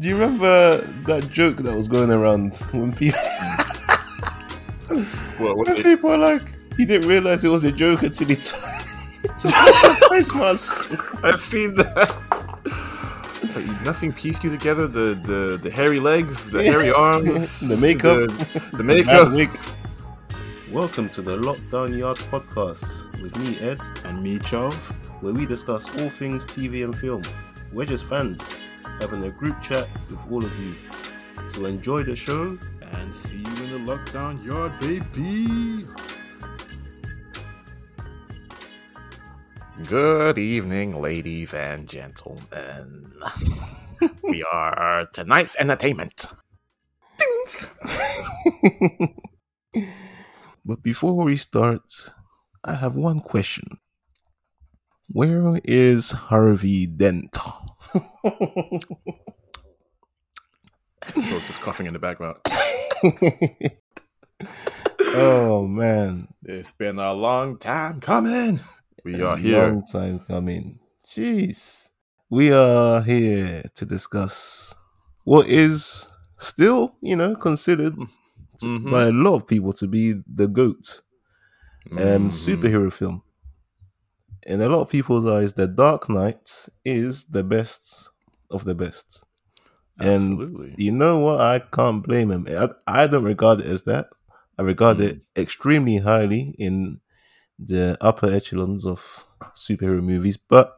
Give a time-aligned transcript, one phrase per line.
[0.00, 3.18] Do you remember that joke that was going around when people
[5.38, 6.42] What, what when they- people are like
[6.76, 8.58] he didn't realize it was a joke until he took
[9.36, 10.98] took off the face mask.
[11.22, 12.16] I've seen that.
[13.42, 14.86] It's like nothing pieced you together.
[14.86, 18.16] The the the hairy legs, the hairy arms, The makeup.
[18.70, 19.28] the, the makeup.
[19.28, 19.50] Mad wig.
[20.72, 24.92] Welcome to the Lockdown Yard podcast with me, Ed, And me, Charles.
[25.20, 27.22] where we discuss all things TV and film.
[27.72, 28.40] We're just fans
[29.00, 30.76] having a group chat with all of you.
[31.48, 32.58] So enjoy the show.
[32.92, 35.86] And see you in the lockdown yard, baby.
[39.86, 43.12] Good evening, ladies and gentlemen.
[44.22, 46.26] we are tonight's entertainment.
[50.64, 51.82] But before we start,
[52.62, 53.78] I have one question.
[55.08, 57.36] Where is Harvey Dent?
[61.12, 62.36] So it's just coughing in the background.
[65.14, 68.60] oh man, It's been a long time coming.
[69.04, 69.68] We are here.
[69.68, 70.78] Long time coming.
[71.08, 71.88] Jeez.
[72.28, 74.74] We are here to discuss
[75.24, 77.96] what is still, you know, considered
[78.62, 78.90] Mhm.
[78.90, 81.02] by a lot of people to be the GOAT
[81.92, 82.30] um, Mhm.
[82.30, 83.22] superhero film.
[84.50, 88.10] In a lot of people's eyes, The Dark Knight is the best
[88.50, 89.24] of the best.
[90.00, 90.40] And
[90.76, 91.40] you know what?
[91.40, 92.46] I can't blame him.
[92.48, 92.68] I,
[93.02, 94.06] I don't regard it as that.
[94.58, 95.04] I regard Mm.
[95.08, 97.00] it extremely highly in
[97.58, 100.36] the upper echelons of superhero movies.
[100.36, 100.76] But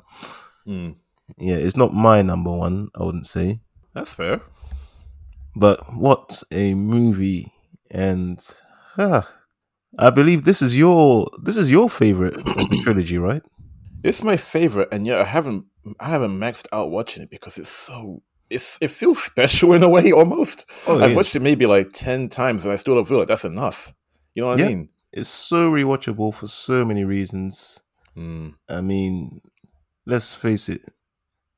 [0.66, 0.96] Mm.
[1.38, 3.60] yeah, it's not my number one, I wouldn't say.
[3.94, 4.40] That's fair.
[5.56, 7.52] But what a movie!
[7.90, 8.38] And
[8.98, 9.28] ah,
[9.98, 13.42] I believe this is your this is your favorite of the trilogy, right?
[14.02, 15.64] It's my favorite, and yet I haven't
[16.00, 19.88] I haven't maxed out watching it because it's so it's it feels special in a
[19.88, 20.66] way almost.
[20.86, 21.16] Oh, I've yeah.
[21.16, 23.92] watched it maybe like ten times, and I still don't feel like that's enough.
[24.34, 24.66] You know what Yeah.
[24.66, 24.88] I mean?
[25.12, 27.82] It's so rewatchable for so many reasons.
[28.16, 28.54] Mm.
[28.68, 29.40] I mean,
[30.06, 30.82] let's face it,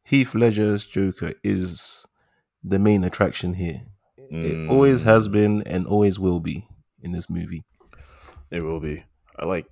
[0.05, 2.05] Heath Ledger's Joker is
[2.65, 3.81] the main attraction here.
[4.31, 5.33] It always has Mm.
[5.33, 6.67] been and always will be
[7.03, 7.63] in this movie.
[8.51, 9.05] It will be.
[9.39, 9.67] I like.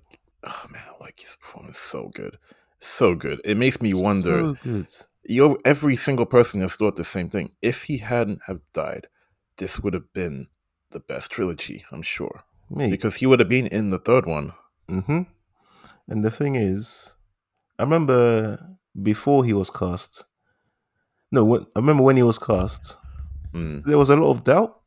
[0.45, 2.37] Oh man, I like his performance so good,
[2.83, 3.41] so good.
[3.45, 4.37] It makes me wonder.
[4.39, 4.87] So good.
[5.23, 7.51] you every single person has thought the same thing.
[7.61, 9.07] If he hadn't have died,
[9.57, 10.47] this would have been
[10.91, 12.91] the best trilogy, I'm sure, Mate.
[12.91, 14.53] because he would have been in the third one.
[14.87, 15.21] hmm
[16.07, 17.15] And the thing is,
[17.79, 18.59] I remember
[19.01, 20.25] before he was cast.
[21.31, 22.97] No, when, I remember when he was cast.
[23.53, 23.83] Mm.
[23.85, 24.81] There was a lot of doubt.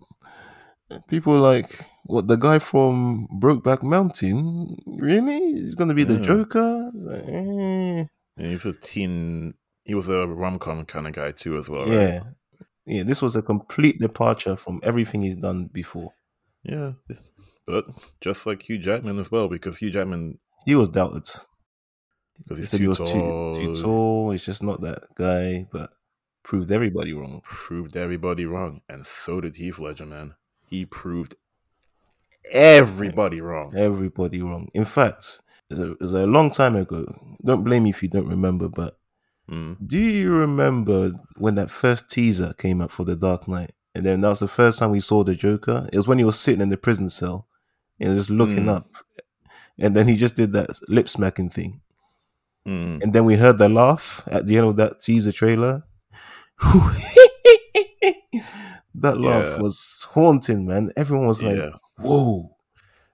[1.09, 2.29] People like, "What?
[2.29, 4.77] The guy from Brokeback Mountain?
[4.87, 5.39] Really?
[5.55, 8.05] He's going to be the Joker?" Like, eh.
[8.39, 9.55] And he's a teen.
[9.85, 11.83] He was a rom com kind of guy too, as well.
[11.83, 11.91] right?
[11.93, 12.21] Yeah,
[12.87, 13.03] yeah.
[13.03, 16.13] This was a complete departure from everything he's done before.
[16.63, 16.93] yeah.
[17.67, 17.87] But
[18.21, 21.25] just like Hugh Jackman as well, because Hugh Jackman, He was doubted.
[22.39, 24.31] because He he's said too he was tall, too too tall.
[24.31, 25.67] He's just not that guy.
[25.73, 25.91] But
[26.45, 27.41] proved everybody wrong.
[27.43, 30.07] proved everybody wrong, and so did Heath Ledger.
[30.07, 30.35] Man,
[30.69, 31.34] he proved
[32.53, 33.75] everybody wrong.
[33.77, 34.69] Everybody wrong.
[34.75, 35.41] In fact,
[35.71, 37.04] it was a, it was a long time ago.
[37.44, 38.69] Don't blame me if you don't remember.
[38.69, 38.99] But
[39.49, 39.76] Mm.
[39.87, 43.71] do you remember when that first teaser came up for The Dark Knight?
[43.94, 45.88] And then that was the first time we saw the Joker.
[45.93, 47.47] It was when he was sitting in the prison cell
[48.00, 48.75] and just looking Mm.
[48.75, 48.88] up.
[49.78, 51.81] And then he just did that lip smacking thing.
[52.66, 53.05] Mm.
[53.05, 55.84] And then we heard the laugh at the end of that teaser trailer.
[59.06, 59.59] that laugh Yeah.
[59.62, 60.91] was haunting, man.
[60.97, 62.50] Everyone was like, yeah, whoa.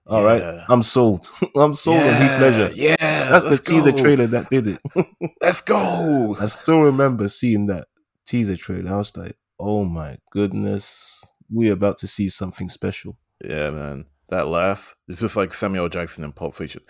[0.06, 0.64] All right, Yeah.
[0.68, 1.28] I'm sold.
[1.56, 2.70] I'm sold on Heath Ledger.
[2.74, 2.96] Yeah,
[3.30, 3.98] That's the teaser go.
[4.02, 4.80] trailer that did it.
[5.40, 6.36] Let's go.
[6.40, 7.86] I still remember seeing that
[8.26, 8.92] teaser trailer.
[8.94, 13.16] I was like, oh my goodness, we're about to see something special.
[13.44, 14.06] Yeah, man.
[14.30, 16.82] That laugh is just like Samuel Jackson in Pulp Fiction.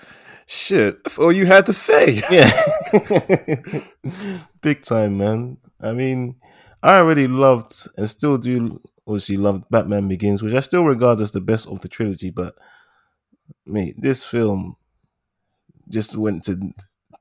[0.46, 2.22] Shit, that's all you had to say.
[2.30, 2.50] Yeah.
[4.62, 5.58] Big time, man.
[5.80, 6.36] I mean,
[6.82, 11.32] I already loved and still do obviously loved Batman Begins, which I still regard as
[11.32, 12.54] the best of the trilogy, but
[13.66, 14.76] mate, this film
[15.88, 16.72] just went to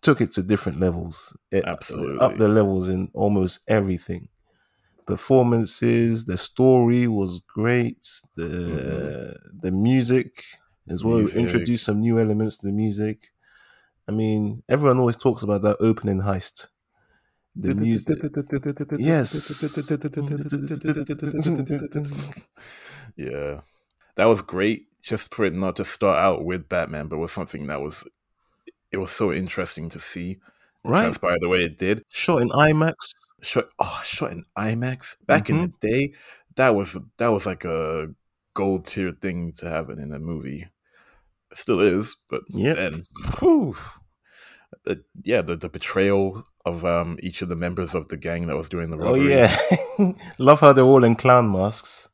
[0.02, 1.36] took it to different levels.
[1.52, 2.20] It Absolutely.
[2.20, 4.30] up the levels in almost everything.
[5.06, 8.08] Performances, the story was great.
[8.36, 9.60] The mm-hmm.
[9.62, 10.44] the music
[10.90, 11.18] as well.
[11.18, 11.42] Music.
[11.42, 13.32] Introduced some new elements to the music.
[14.08, 16.68] I mean, everyone always talks about that opening heist.
[17.56, 18.18] The music,
[18.98, 19.34] yes.
[23.16, 23.62] yeah.
[24.16, 27.68] That was great just for it not to start out with Batman, but was something
[27.68, 28.04] that was
[28.92, 30.40] it was so interesting to see.
[30.84, 31.20] Right.
[31.22, 32.04] By the way it did.
[32.10, 32.96] Shot in IMAX.
[33.42, 35.66] Shot, oh, shot in IMAX back in Mm-hmm.
[35.82, 36.14] the day.
[36.56, 38.08] That was that was like a
[38.54, 40.68] gold tier thing to happen in a movie.
[41.52, 42.74] It still is, but yeah.
[42.74, 43.04] then,
[43.40, 43.76] whew,
[45.24, 48.70] yeah, the, the betrayal of um, each of the members of the gang that was
[48.70, 49.34] doing the robbery.
[49.34, 49.38] Oh
[50.00, 50.14] yeah.
[50.38, 52.10] Love how they're all in clown masks.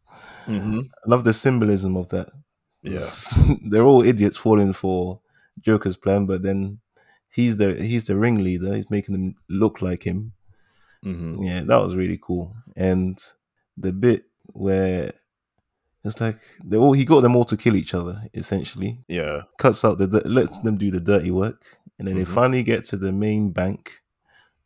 [0.45, 2.29] hmm Love the symbolism of that.
[2.83, 3.05] yeah,
[3.69, 5.19] they're all idiots falling for
[5.61, 6.79] Joker's plan, but then
[7.29, 8.75] he's the he's the ringleader.
[8.75, 10.33] He's making them look like him.
[11.03, 12.55] hmm Yeah, that was really cool.
[12.75, 13.17] And
[13.75, 14.23] the bit
[14.53, 15.11] where
[16.07, 18.99] it's like they all he got them all to kill each other essentially.
[19.07, 19.41] yeah.
[19.57, 21.63] Cuts out the lets them do the dirty work,
[21.99, 22.33] and then they Mhm.
[22.33, 24.01] finally get to the main bank,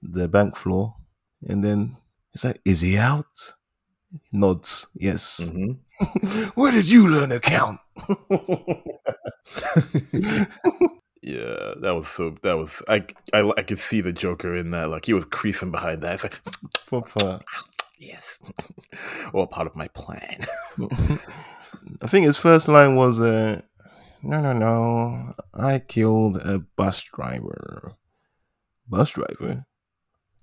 [0.02, 0.96] the bank floor,
[1.48, 1.98] and then
[2.34, 3.54] it's like, is he out?
[4.34, 5.50] Nods, yes.
[5.52, 5.74] hmm
[6.56, 7.80] Where did you learn to count?
[11.24, 12.34] Yeah, that was so.
[12.42, 13.06] That was I.
[13.32, 13.48] I.
[13.56, 14.90] I could see the Joker in that.
[14.90, 16.16] Like he was creasing behind that.
[16.16, 16.42] It's like.
[18.02, 18.40] Yes,
[19.34, 20.46] all part of my plan.
[22.02, 23.62] I think his first line was, uh,
[24.24, 27.96] "No, no, no, I killed a bus driver."
[28.90, 29.66] Bus driver.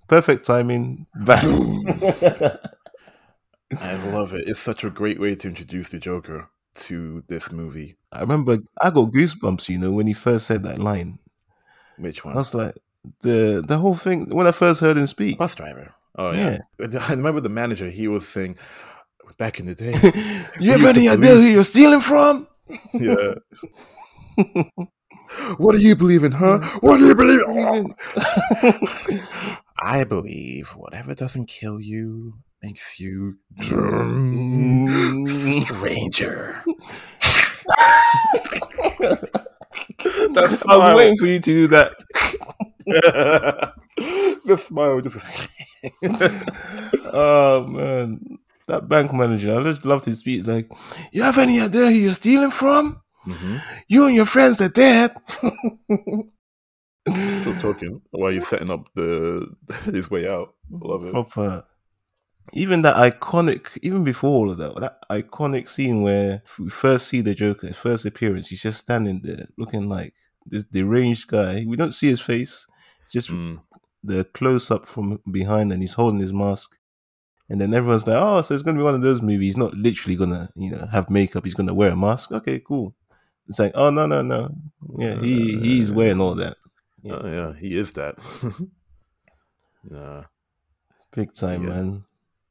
[0.06, 1.06] Perfect timing.
[1.14, 1.84] Bang.
[3.78, 4.48] I love it.
[4.48, 7.96] It's such a great way to introduce the Joker to this movie.
[8.10, 9.68] I remember I got goosebumps.
[9.68, 11.18] You know when he first said that line.
[11.98, 12.34] Which one?
[12.34, 12.78] I was like,
[13.20, 15.36] the the whole thing when I first heard him speak.
[15.36, 15.92] Bus driver.
[16.18, 16.58] Oh yeah.
[17.08, 17.88] I remember the manager.
[17.88, 18.58] He was saying,
[19.38, 19.92] back in the day.
[20.60, 22.48] you have any idea who you're stealing from?
[22.92, 23.34] yeah.
[25.56, 26.58] what do you believe in, huh?
[26.80, 27.40] What do you believe?
[27.48, 27.94] in?
[29.78, 33.36] I believe whatever doesn't kill you makes you
[35.24, 36.64] stranger.
[40.32, 41.94] That's I was waiting for you to do that.
[44.44, 45.18] the smile just.
[47.12, 50.46] oh man, that bank manager, I just loved his speech.
[50.46, 50.70] Like,
[51.12, 53.00] you have any idea who you're stealing from?
[53.26, 53.60] Mhm.
[53.88, 55.10] You and your friends are dead.
[57.40, 59.46] Still talking while you're setting up the
[59.84, 60.54] his way out.
[60.70, 61.12] Love it.
[61.12, 61.64] Proper.
[62.54, 67.20] Even that iconic, even before all of that, that iconic scene where we first see
[67.20, 70.14] the Joker, his first appearance, he's just standing there looking like
[70.46, 71.64] this deranged guy.
[71.66, 72.66] We don't see his face,
[73.12, 73.60] just Mm.
[74.04, 76.76] The close up from behind, and he's holding his mask.
[77.50, 79.40] And then everyone's like, "Oh, so it's gonna be one of those movies.
[79.54, 81.44] He's not literally gonna, you know, have makeup.
[81.44, 82.30] He's gonna wear a mask.
[82.32, 82.94] Okay, cool."
[83.48, 84.50] It's like, "Oh no, no, no.
[84.98, 86.56] Yeah, he he's wearing all that
[87.10, 88.16] Oh yeah, he is that.
[89.90, 90.24] nah.
[91.12, 91.68] big time, Yeah.
[91.70, 92.04] man."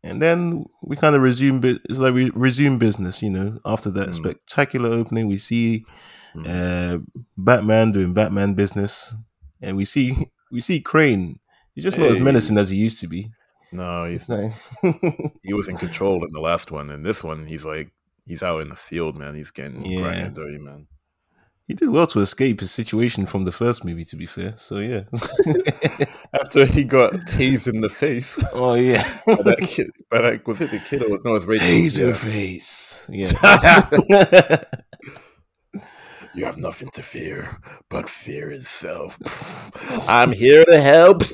[0.04, 1.60] And then we kind of resume.
[1.60, 3.58] bu- It's like we resume business, you know.
[3.66, 4.14] After that Mm.
[4.14, 5.86] spectacular opening, we see
[6.36, 6.46] Mm.
[6.48, 7.00] uh,
[7.38, 9.16] Batman doing Batman business,
[9.62, 10.16] and we see
[10.52, 11.40] we see Crane.
[11.76, 13.32] He's just not as menacing as he used to be.
[13.72, 14.54] No, he's like,
[15.44, 17.92] he was in control in the last one, and this one he's like
[18.26, 19.36] he's out in the field, man.
[19.36, 20.02] He's getting Yeah.
[20.02, 20.88] grinding dirty, man.
[21.68, 24.06] he did well to escape his situation from the first movie.
[24.06, 25.04] To be fair, so yeah.
[26.34, 30.62] After he got tased in the face oh yeah, by that kid, by that was
[30.62, 31.68] it the kid or was no, it was Rachel.
[31.68, 32.14] Taser Yeah.
[32.14, 33.06] face.
[33.10, 34.64] Yeah.
[36.38, 39.18] You have nothing to fear but fear itself.
[40.08, 41.24] I'm here to help.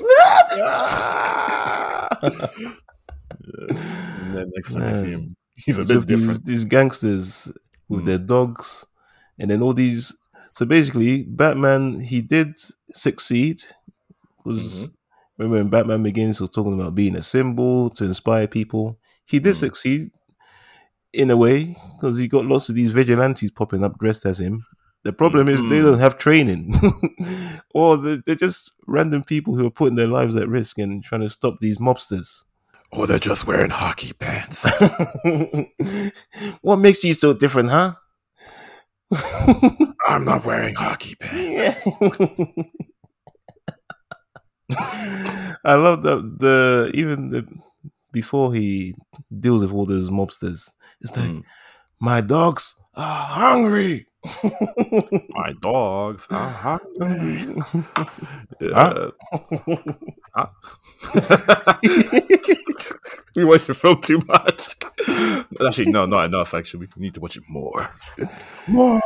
[3.38, 6.46] then next time you see him, he's a so bit these different.
[6.46, 7.52] these gangsters
[7.88, 8.06] with Mm.
[8.06, 8.86] their dogs,
[9.38, 10.16] and then all these.
[10.52, 12.54] So basically, Batman he did
[12.92, 13.60] succeed.
[14.44, 14.92] Was Mm-hmm.
[15.42, 18.98] remember in Batman Begins, he was talking about being a symbol to inspire people.
[19.26, 19.58] He did Mm.
[19.66, 20.10] succeed
[21.12, 24.64] in a way because he got lots of these vigilantes popping up dressed as him.
[25.04, 25.84] The problem is they Mhm.
[25.84, 26.74] don't have training,
[27.74, 31.20] or they- they're just random people who are putting their lives at risk and trying
[31.20, 32.44] to stop these mobsters.
[32.90, 34.64] Or they're just wearing hockey pants.
[36.62, 37.94] what makes you so different, huh?
[40.06, 41.80] I'm not wearing hockey pants.
[45.64, 47.46] I love that the even the
[48.12, 48.94] before he
[49.38, 51.42] deals with all those mobsters, it's like Mm.
[52.00, 54.06] my dogs are hungry.
[55.30, 57.54] My dogs are hungry.
[58.72, 59.10] Huh?
[60.34, 60.46] Huh?
[63.36, 64.74] we watched the film too much.
[65.66, 66.54] Actually, no, not enough.
[66.54, 67.90] Actually, we need to watch it more.
[68.68, 69.00] More.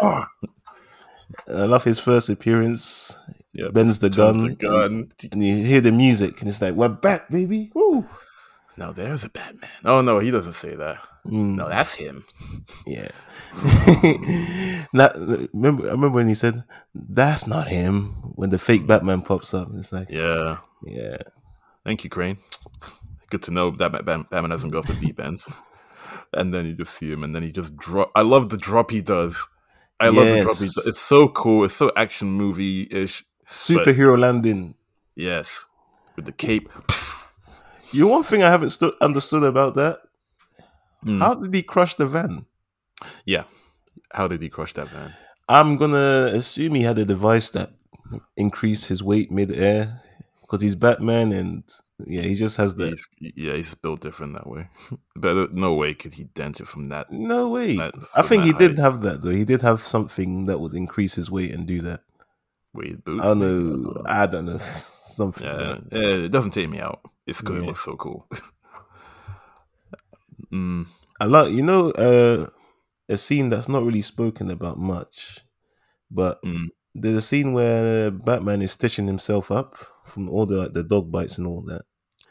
[1.49, 3.19] I love his first appearance,
[3.53, 5.09] Yeah, bends the gun, the gun.
[5.33, 7.71] and you hear the music, and it's like we're back, baby.
[7.75, 8.07] Woo!
[8.79, 9.71] No, there's a Batman.
[9.85, 10.99] Oh no, he doesn't say that.
[11.27, 12.25] Mm, No, that's him.
[12.87, 13.09] yeah.
[14.95, 19.53] That- remember, I remember when he said, "That's not him." When the fake Batman pops
[19.53, 20.59] up, it's like, Yeah.
[20.85, 21.19] yeah,
[21.85, 22.39] Thank you, Crane.
[23.31, 25.43] Good to know that Bat- Bat- Batman doesn't go the deep end.
[26.33, 28.11] And then you just see him, and then he just drop.
[28.15, 29.47] I love the drop he does.
[30.01, 30.87] I love the drop he does.
[30.87, 31.65] It's so cool.
[31.65, 33.25] It's so action movie ish.
[33.49, 34.75] superhero landing.
[35.17, 35.67] Yes,
[36.17, 36.69] with the cape.
[37.93, 40.01] You know, one thing I haven't stu- understood about that.
[41.05, 41.21] Mm.
[41.23, 42.45] How did he crush the van?
[43.25, 43.45] Yeah.
[44.13, 45.15] How did he crush that van?
[45.49, 47.71] I'm gonna assume he had a device that
[48.37, 50.01] increased his weight mid-air
[50.43, 51.63] because he's Batman, and
[52.07, 52.89] yeah, he just has the.
[52.89, 54.69] He's, yeah, he's built different that way.
[55.17, 57.11] but no way could he dent it from that.
[57.13, 57.77] No way.
[57.77, 59.31] that- I think he that did have that though.
[59.31, 62.01] He did have something that would increase his weight and do that.
[62.75, 63.25] Weight boots.
[63.25, 64.03] I don't know.
[64.07, 64.61] I don't know.
[65.05, 65.47] Something.
[65.47, 66.01] Yeah, like that.
[66.01, 67.01] yeah, it doesn't take me out.
[67.29, 67.61] It's it Yeah.
[67.61, 68.27] looks so cool.
[70.53, 70.87] mm,
[71.21, 72.47] I like you know uh,
[73.09, 75.41] a scene that's not really spoken about much,
[76.11, 76.69] but Mm.
[76.95, 81.11] there's a scene where Batman is stitching himself up from all the like the dog
[81.13, 81.83] bites and all that.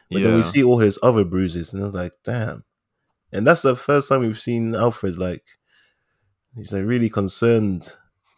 [0.09, 0.27] But yeah.
[0.27, 2.63] then we see all his other bruises, and I was like, damn.
[3.31, 5.43] And that's the first time we've seen Alfred like
[6.55, 7.93] he's like really concerned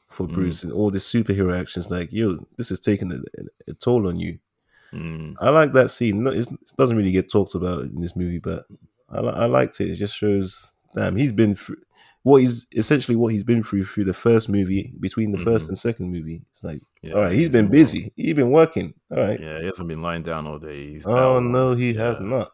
[0.08, 0.34] for Mm.
[0.34, 1.90] Bruce and all the superhero actions.
[1.92, 4.40] Like, yo, this is taking a, a toll on you.
[4.94, 6.26] Mm, I like that scene.
[6.28, 8.66] It doesn't really get talked about in this movie, but
[9.10, 9.90] I, I liked it.
[9.92, 11.78] It just shows, damn, he's been through
[12.24, 15.70] what he's essentially what he's been through through the first movie between the first Mhm.
[15.70, 16.42] and second movie.
[16.52, 18.12] It's like, yeah, all right, he's been busy.
[18.18, 18.94] He's been working.
[19.10, 19.40] All right.
[19.40, 20.92] Yeah, he hasn't been lying down all day.
[20.94, 21.44] He's Oh out.
[21.44, 22.52] no, he yeah, has not.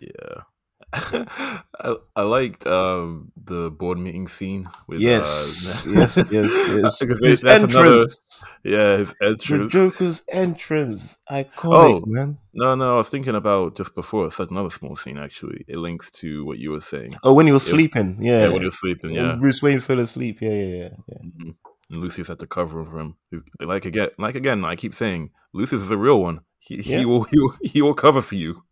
[0.00, 0.42] Yeah.
[0.92, 7.00] I, I liked um, the board meeting scene with Yes, uh, yes, yes, yes.
[7.20, 9.72] His that's another- entrance, yeah his entrance.
[9.72, 9.78] the.
[9.78, 12.06] Joker's entrance, iconic, Oh.
[12.06, 12.38] man.
[12.54, 15.18] No, no, I was thinking about just before such another small scene.
[15.18, 17.16] Actually, it links to what you were saying.
[17.24, 18.48] Oh, when he was It sleeping, Yeah, yeah.
[18.48, 19.12] when he was sleeping.
[19.12, 20.40] When Yeah, Bruce Wayne fell asleep.
[20.40, 20.88] Yeah, yeah, yeah.
[21.08, 21.18] yeah.
[21.18, 21.54] Mhm.
[21.90, 23.16] and Lucius had to cover for him.
[23.60, 26.40] Like again, like again, I keep saying, Lucius is a real one.
[26.58, 26.98] He, Yeah.
[27.00, 28.62] he will he will he will cover for you.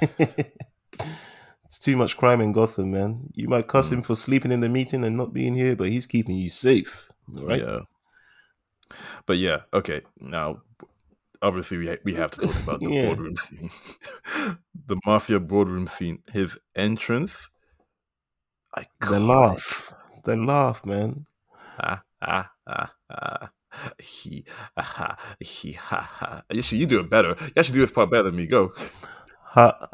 [1.70, 3.30] it's too much crime in Gotham, man.
[3.32, 3.92] You might cuss Mm.
[3.92, 7.12] him for sleeping in the meeting and not being here, but he's keeping you safe,
[7.28, 7.60] right?
[7.60, 7.78] Yeah.
[9.24, 10.02] But yeah, okay.
[10.18, 10.62] Now,
[11.42, 13.06] obviously, we ha- we have to talk about the Yeah.
[13.06, 13.70] boardroom scene,
[14.86, 16.24] the mafia boardroom scene.
[16.32, 17.50] His entrance,
[18.74, 21.26] I The laugh, the laugh, man.
[21.78, 23.50] Ah, ah, ah, ah.
[24.00, 24.44] He,
[24.76, 26.42] ah, ha, he, ha, ha.
[26.50, 27.36] You should you do it better.
[27.40, 28.46] You actually do this part better than me.
[28.46, 28.72] Go.
[29.50, 29.88] Ha,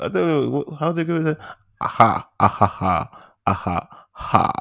[0.00, 1.38] I don't know wh- how they go with it.
[1.80, 4.52] Aha, aha, ha, aha, ha.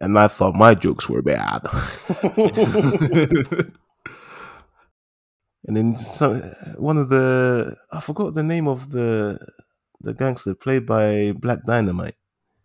[0.00, 1.62] And I thought my jokes were bad.
[5.66, 6.40] and then some,
[6.78, 9.38] one of the I forgot the name of the
[10.00, 12.16] the gangster played by Black Dynamite.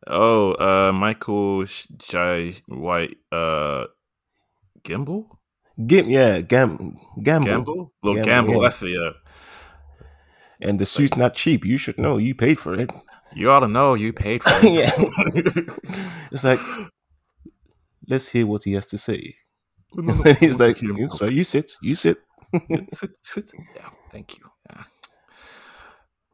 [0.07, 1.65] oh, uh, Michael
[1.97, 3.85] Jai White, uh,
[4.83, 5.34] Gimble,
[5.83, 7.65] Gim, yeah, Gam, Gambol.
[7.65, 8.55] Gambol, little Gambol, Gambol.
[8.55, 8.61] yeah.
[8.61, 8.89] That's it.
[8.89, 9.09] Yeah.
[10.61, 11.65] And the suit's not cheap.
[11.65, 12.17] You should know.
[12.17, 12.91] You paid for it.
[13.33, 14.73] You ought to know you paid for it.
[14.73, 14.91] yeah.
[16.31, 16.61] it's like,
[18.07, 19.35] let's hear what he has to say.
[19.97, 21.31] And then he's like, right.
[21.31, 21.73] You sit.
[21.81, 22.17] You sit.
[22.93, 23.51] sit, sit.
[23.75, 24.45] Yeah, thank you.
[24.69, 24.83] Yeah.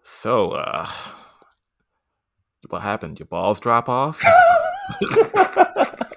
[0.03, 0.87] So, uh,
[2.69, 3.19] what happened?
[3.19, 4.21] Your balls drop off?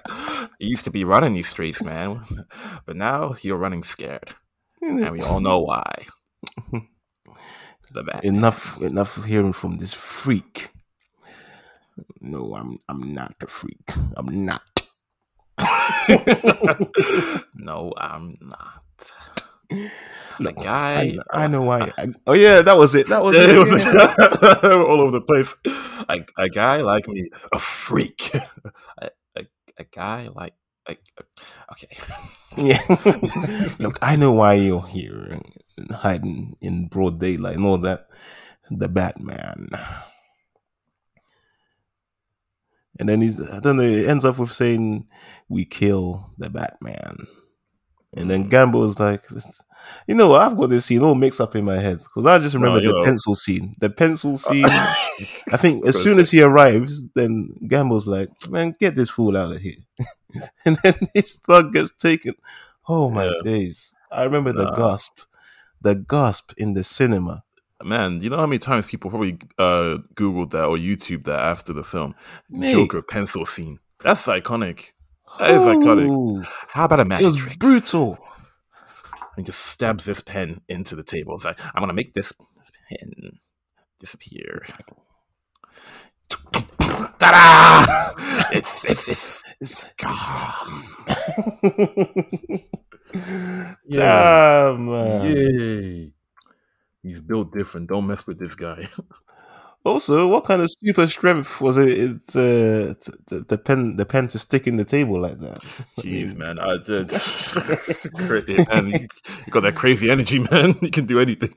[0.59, 2.21] you used to be running these streets, man,
[2.85, 4.35] but now you're running scared,
[4.83, 6.05] mm, and we all know why.
[7.91, 8.25] The back.
[8.25, 8.81] enough.
[8.81, 10.69] Enough hearing from this freak.
[12.19, 12.77] No, I'm.
[12.89, 13.93] I'm not a freak.
[14.17, 14.61] I'm not.
[17.55, 18.83] no, I'm not.
[19.69, 19.89] The
[20.39, 21.17] Look, guy.
[21.31, 21.91] I, I know why.
[21.97, 23.07] I, oh yeah, that was it.
[23.07, 23.49] That was it.
[23.49, 24.83] it was yeah.
[24.83, 25.55] all over the place.
[26.09, 28.31] A, a guy like me, a freak.
[29.01, 29.09] a,
[29.77, 30.53] a, guy like,
[30.87, 30.99] like,
[31.71, 31.89] okay.
[32.57, 32.79] Yeah.
[33.79, 35.39] Look, I know why you're here,
[35.91, 38.07] hiding in broad daylight and all that.
[38.71, 39.69] The Batman.
[42.97, 45.07] And then he's, I don't know, it ends up with saying,
[45.49, 47.27] We kill the Batman.
[48.15, 48.49] And then Mm.
[48.51, 49.23] Gambol's like,
[50.07, 50.33] You know?
[50.35, 52.87] I've got this scene all mixed up in my head because I just remember you
[52.87, 53.03] the know.
[53.03, 53.75] pencil scene.
[53.79, 54.65] The pencil scene.
[54.65, 59.51] I think as soon as he arrives, then Gambol's like, "Man, get this fool out
[59.53, 59.77] of here,"
[60.65, 62.33] and then his thug gets taken.
[62.87, 63.31] Oh my Yeah.
[63.43, 63.93] days!
[64.11, 65.19] I remember the gasp,
[65.81, 67.43] the gasp in the cinema.
[67.83, 71.73] Man, you know how many times people probably uh, Googled that or YouTube that after
[71.73, 72.15] the film?
[72.49, 72.71] Mate.
[72.71, 73.79] Joker pencil scene.
[74.01, 74.93] That's iconic.
[75.39, 76.45] That is iconic.
[76.69, 77.59] How about a It magic was trick?
[77.59, 78.17] brutal.
[79.35, 81.35] He just stabs this pen into the table.
[81.35, 82.31] It's like, I'm gonna make this
[82.89, 83.37] pen
[83.99, 84.65] disappear.
[87.19, 88.13] Ta-da!
[88.51, 90.83] It's it's it's, it's gone.
[93.89, 95.25] Damn, man.
[95.25, 96.13] Yay!
[97.03, 97.87] He's built different.
[97.89, 98.87] Don't mess with this guy.
[99.85, 102.09] Also, what kind of super strength was it?
[102.35, 102.95] uh,
[103.27, 105.59] the, the pen, the pen to stick in the table like that.
[105.99, 107.09] Jeez, man, I did.
[108.27, 108.43] Cra-
[108.75, 109.07] and you,
[109.51, 110.75] got that crazy energy, man.
[110.81, 111.53] You can do anything.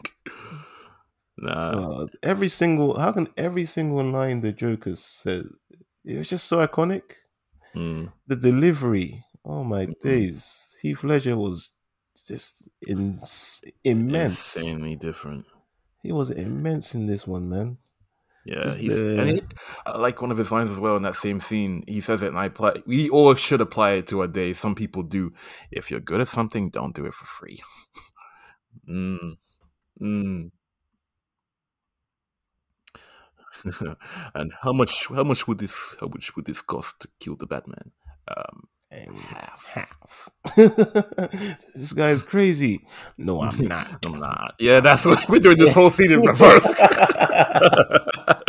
[1.38, 1.70] Nah,
[2.02, 5.46] Uh, every single, how can every single line the Joker said,
[6.04, 7.02] it was just so iconic.
[7.74, 10.00] Mm, The delivery, oh my Mhm.
[10.02, 11.76] days, Heath Ledger was
[12.26, 13.20] just in,
[13.84, 14.56] immense.
[14.56, 15.46] insanely different.
[16.02, 17.78] He was immense in this one, man.
[18.48, 19.42] Yeah, Just, he's uh, and he,
[19.84, 21.84] I like one of his lines as well in that same scene.
[21.86, 22.76] He says it, and I apply.
[22.86, 24.54] We all should apply it to our day.
[24.54, 25.34] Some people do.
[25.70, 27.60] If you're good at something, don't do it for free.
[28.88, 29.36] mm.
[30.00, 30.50] Mm.
[34.34, 35.08] and how much?
[35.08, 35.94] How much would this?
[36.00, 37.92] How much would this cost to kill the Batman?
[38.28, 39.66] Um, half.
[39.74, 40.30] half.
[40.56, 42.80] this guy's crazy.
[43.18, 44.06] No, I'm not.
[44.06, 44.54] I'm not.
[44.58, 45.58] Yeah, that's what we're doing.
[45.58, 46.72] This whole scene in reverse.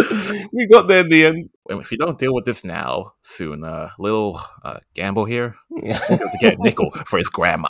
[0.53, 1.49] we got there in the end.
[1.69, 5.99] If you don't deal with this now, soon, uh, little uh, Gambol here Yeah.
[5.99, 7.69] to get a nickel for his grandma.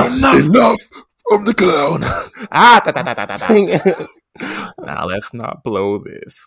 [0.00, 0.80] Enough, enough
[1.28, 2.00] from the clown.
[2.52, 4.06] ah, da, da, da, da, da, da.
[4.84, 6.44] Now let's not blow this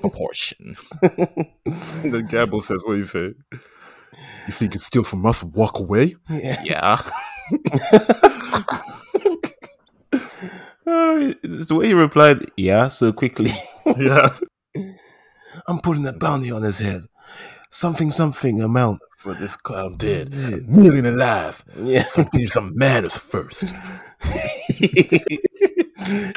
[0.00, 0.74] proportion.
[1.02, 3.34] and then Gambol says, "What do you say?
[4.46, 6.16] You think you can steal from us and walk away?
[6.30, 6.62] yeah.
[6.64, 7.02] Yeah."
[10.86, 13.52] Uh, it's the way he replied, yeah, so quickly.
[13.98, 14.30] yeah.
[15.66, 17.02] I'm putting a bounty on his head.
[17.70, 19.00] Something, something amount.
[19.18, 20.32] For this clown dead.
[20.32, 20.56] Yeah.
[20.56, 21.64] A million alive.
[21.76, 22.04] Yeah.
[22.04, 23.74] Something some manners first.
[24.68, 25.20] he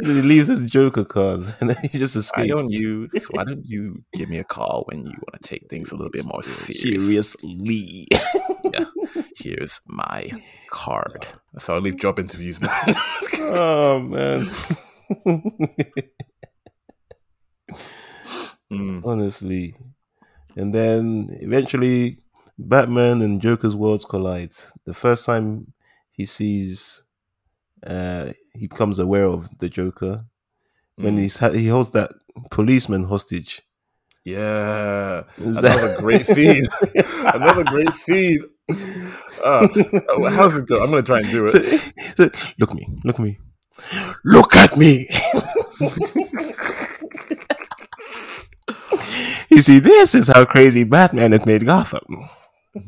[0.03, 2.37] leaves his Joker cards and then he just escapes.
[2.37, 3.07] Why don't you?
[3.29, 6.09] Why don't you give me a call when you want to take things a little
[6.09, 7.33] bit more serious?
[7.33, 8.07] Seriously.
[9.37, 10.31] Here's my
[10.71, 11.27] card.
[11.59, 12.59] So I leave job interviews.
[13.39, 14.49] oh, man.
[18.71, 19.75] Mm, Honestly.
[20.55, 22.17] And then eventually,
[22.57, 24.51] Batman and Joker's worlds collide.
[24.85, 25.73] The first time
[26.11, 27.03] he sees,
[27.85, 30.25] uh, he becomes aware of the Joker
[30.95, 31.19] when mm.
[31.21, 32.11] he's ha- he holds that
[32.51, 33.61] policeman hostage.
[34.25, 36.63] yeah, Is another that- great scene.
[37.33, 38.43] another great scene.
[39.43, 39.67] Uh,
[40.09, 40.83] oh, how's it go?
[40.83, 41.81] I'm gonna try and do So- it.
[42.17, 42.29] so,
[42.59, 43.39] look at me, look at me,
[44.25, 45.09] look at me.
[49.51, 52.29] you see, this is how crazy Batman has made Gotham.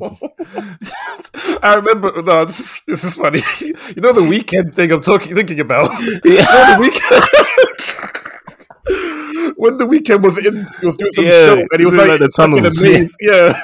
[1.62, 2.21] I remember.
[2.21, 3.41] No, this is this is funny.
[3.60, 5.89] You know the Weeknd thing I'm talking thinking about.
[6.23, 6.80] Yeah.
[6.80, 11.80] when the Weeknd when the Weeknd was in he was doing some Yeah, show and
[11.80, 13.15] he was like, like, the stuck in a tunnels, maze.
[13.19, 13.62] Yeah.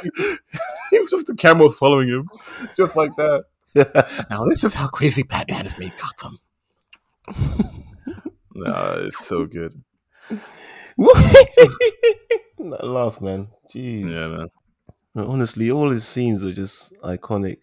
[0.91, 2.27] he was just the camels following him.
[2.75, 3.45] Just like that.
[4.29, 6.38] Now this is how crazy Batman has made Gotham.
[8.55, 9.81] nah, it's so good.
[12.59, 13.47] That laugh, man.
[13.73, 14.11] Jeez.
[14.11, 14.47] Yeah, man.
[15.15, 17.59] No, honestly, all his scenes are just iconic.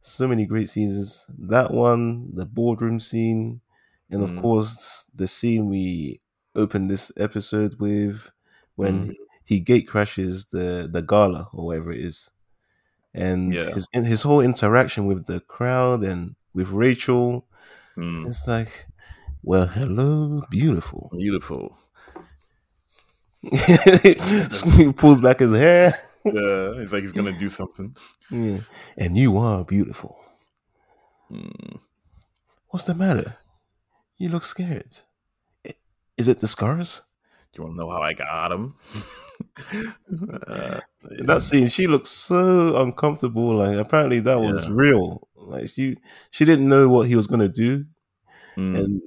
[0.00, 1.26] So many great scenes.
[1.38, 3.60] That one, the boardroom scene,
[4.10, 4.40] and of Mm.
[4.42, 6.20] course the scene we
[6.54, 8.30] opened this episode with
[8.76, 9.14] when Mm.
[9.44, 12.30] he gate crashes the the gala or whatever it is,
[13.14, 13.70] and Yeah.
[13.74, 17.46] his his whole interaction with the crowd and with Rachel.
[17.96, 18.86] Mm, It's like,
[19.42, 21.10] well, hello, beautiful.
[21.10, 21.76] beautiful.
[24.76, 25.94] he pulls back his hair.
[26.24, 27.96] Yeah, he's like he's gonna do something.
[28.30, 28.58] Yeah.
[28.96, 30.18] And you are beautiful.
[31.30, 31.78] Mm.
[32.68, 33.36] What's the matter?
[34.18, 34.96] You look scared.
[36.16, 37.02] Is it the scars?
[37.52, 38.74] Do you want to know how I got them?
[40.48, 40.80] uh,
[41.18, 43.56] In That scene, she looks so uncomfortable.
[43.56, 44.70] Like apparently that was Yeah.
[44.74, 45.28] real.
[45.36, 45.96] Like she
[46.30, 47.84] she didn't know what he was gonna do,
[48.56, 49.00] mm, and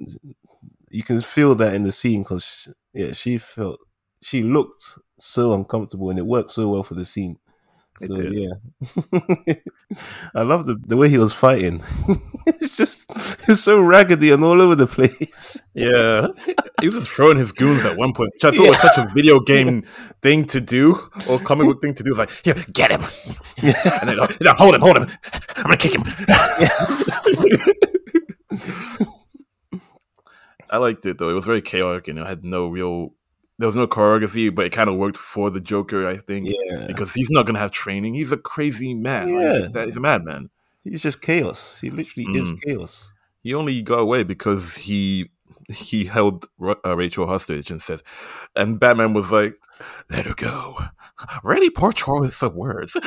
[0.90, 3.80] you can feel that in the scene because yeah, she felt
[4.22, 7.38] she looked so uncomfortable, and it worked so well for the scene.
[8.02, 8.54] So yeah,
[10.36, 11.84] I love the the way he was fighting.
[12.48, 13.06] it's just
[13.50, 15.60] it's so raggedy and all over the place.
[15.74, 16.28] Yeah,
[16.80, 19.08] he was just throwing his goons at one point, which I thought was such a
[19.14, 19.84] video game
[20.22, 22.12] thing to do or comic book thing to do.
[22.12, 23.04] It was like, here, get him,
[23.62, 25.08] and then, hold him, hold him.
[25.58, 26.04] I'm gonna kick him.
[30.70, 31.30] I liked it though.
[31.30, 33.14] It was very chaotic and it had no real.
[33.60, 36.88] There was no choreography, but it kind of worked for the Joker, I think, Yeah,
[36.88, 38.16] because he's not gonna have training.
[38.16, 39.36] He's a crazy man.
[39.36, 39.86] Like, he's, Yeah.
[39.86, 40.50] he's a madman.
[40.84, 41.80] he's just chaos.
[41.82, 42.62] He literally is Mm.
[42.62, 43.14] chaos.
[43.44, 45.30] he only got away because he
[45.68, 46.48] he held
[46.86, 48.02] uh, Rachel hostage and said,
[48.56, 49.56] and Batman was like,
[50.10, 50.78] "Let her go."
[51.44, 52.96] Really poor choice of words.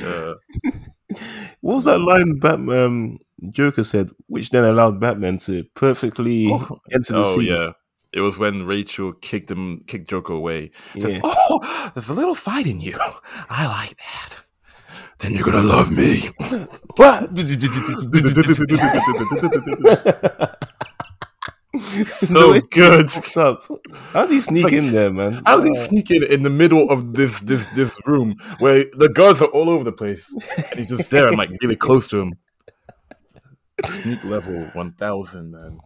[0.00, 0.34] yeah.
[1.60, 3.18] What was that line Batman um,
[3.50, 7.48] Joker said, which then allowed Batman to perfectly oh, enter the oh, scene?
[7.48, 7.72] yeah.
[8.12, 10.70] It was when Rachel kicked him, kicked Joker away.
[10.98, 11.20] Said, yeah.
[11.24, 12.98] "Oh, there's a little fight in you.
[13.50, 14.38] I like that."
[15.18, 16.30] Then you're gonna love me.
[16.96, 17.36] What?
[22.04, 23.10] so good.
[23.36, 23.64] Up?
[24.12, 25.42] How do you sneak like, in there, man?
[25.44, 28.84] How do you uh, sneak in in the middle of this this this room where
[28.96, 30.32] the guards are all over the place,
[30.70, 32.34] and he's just there and like really close to him?
[33.84, 35.80] Sneak level one thousand, man.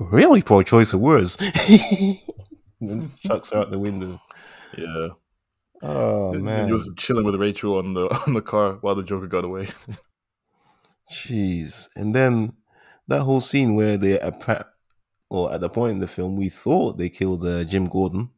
[0.00, 1.36] Really poor choice of words.
[2.80, 4.20] and chucks her out the window.
[4.76, 5.08] Yeah.
[5.82, 6.66] Oh man.
[6.66, 9.68] He was chilling with Rachel on the on the car while the Joker got away.
[11.10, 11.88] Jeez.
[11.96, 12.54] And then
[13.08, 14.18] that whole scene where they
[15.28, 18.30] or at the point in the film we thought they killed uh, Jim Gordon.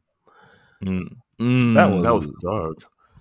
[0.83, 1.15] Mm.
[1.39, 2.77] Mm, that was that was dark.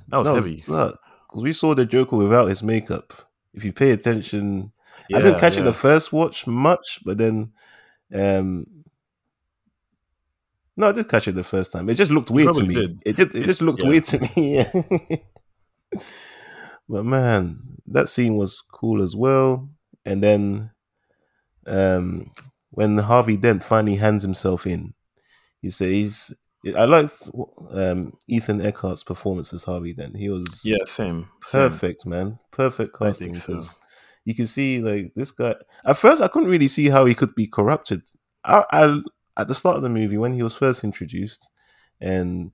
[0.08, 0.56] That was that heavy.
[0.66, 3.28] Because we saw the Joker without his makeup.
[3.54, 4.72] If you pay attention,
[5.08, 5.62] yeah, I didn't catch yeah.
[5.62, 7.52] it the first watch much, but then,
[8.12, 8.66] um,
[10.76, 11.88] no, I did catch it the first time.
[11.88, 12.74] It just looked weird to me.
[12.74, 13.02] Did.
[13.04, 13.88] It just it just looked yeah.
[13.88, 15.22] weird to me.
[16.88, 19.68] but man, that scene was cool as well.
[20.04, 20.70] And then,
[21.66, 22.30] um,
[22.70, 24.94] when Harvey Dent finally hands himself in,
[25.60, 26.34] he says,
[26.76, 27.30] "I liked
[27.70, 30.16] um, Ethan Eckhart's performance as Harvey Dent.
[30.16, 32.10] He was yeah, same, perfect, same.
[32.10, 33.34] man, perfect casting.
[33.34, 33.62] So.
[34.24, 35.56] You can see like this guy.
[35.84, 38.02] At first, I couldn't really see how he could be corrupted.
[38.44, 39.00] I, I
[39.36, 41.50] at the start of the movie when he was first introduced,
[42.00, 42.52] and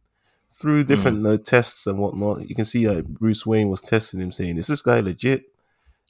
[0.53, 0.89] through hmm.
[0.89, 1.45] different mm.
[1.45, 4.83] tests and whatnot, you can see like Bruce Wayne was testing him, saying, "Is this
[4.83, 5.45] guy legit?"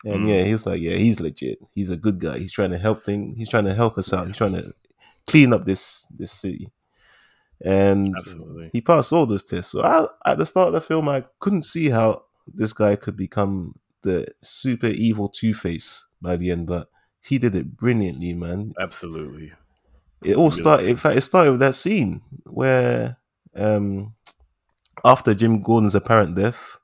[0.05, 0.29] And mm.
[0.29, 1.59] yeah, he was like, yeah, he's legit.
[1.75, 2.39] He's a good guy.
[2.39, 3.37] He's trying to help things.
[3.37, 4.27] He's trying to help us out.
[4.27, 4.73] He's trying to
[5.27, 6.71] clean up this this city.
[7.65, 8.71] And Absolutely.
[8.73, 9.73] he passed all those tests.
[9.73, 13.17] So I, at the start of the film, I couldn't see how this guy could
[13.17, 16.89] become the super evil Two Face by the end, but
[17.21, 18.73] he did it brilliantly, man.
[18.81, 19.53] Absolutely.
[20.23, 20.89] It all started.
[20.89, 23.19] In fact, it started with that scene where,
[23.55, 24.15] um,
[25.05, 26.79] after Jim Gordon's apparent death,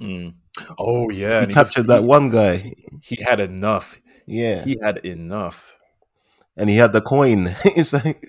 [0.00, 0.34] mm.
[0.78, 2.74] Oh yeah, he captured he, that one guy.
[3.02, 3.98] He had enough.
[4.26, 5.76] Yeah, he had enough,
[6.56, 7.54] and he had the coin.
[7.64, 8.24] it's like,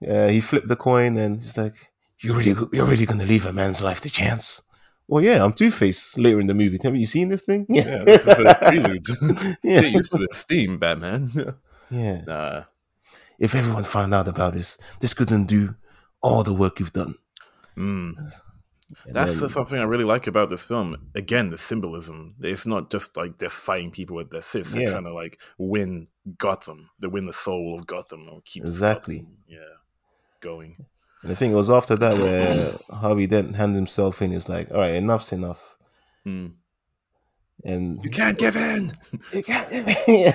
[0.00, 1.74] yeah, he flipped the coin, and he's like,
[2.20, 4.62] "You're really, you're really gonna leave a man's life to chance."
[5.08, 6.78] Well, yeah, I'm Two Face later in the movie.
[6.82, 7.66] Haven't you seen this thing?
[7.68, 9.06] Yeah, this is a prelude.
[9.62, 9.80] yeah.
[9.82, 11.30] Get used to the steam, Batman.
[11.90, 12.22] yeah.
[12.26, 12.64] Nah.
[13.38, 15.76] If everyone found out about this, this could undo
[16.22, 17.14] all the work you've done.
[17.76, 18.14] Mm.
[19.06, 20.96] That's then, something I really like about this film.
[21.14, 22.34] Again, the symbolism.
[22.40, 24.74] It's not just like they're fighting people with their fists.
[24.74, 26.90] They're trying to like win Gotham.
[26.98, 29.18] They win the soul of Gotham or keep exactly.
[29.18, 29.58] Gotham, yeah,
[30.40, 30.86] going.
[31.26, 34.32] And the thing was after that where Harvey Dent hands himself in.
[34.32, 35.76] It's like, all right, enough's enough.
[36.24, 36.52] Mm.
[37.64, 38.92] And you can't give in.
[39.32, 40.32] You can't give in.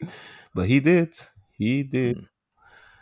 [0.54, 1.14] but he did.
[1.58, 2.24] He did.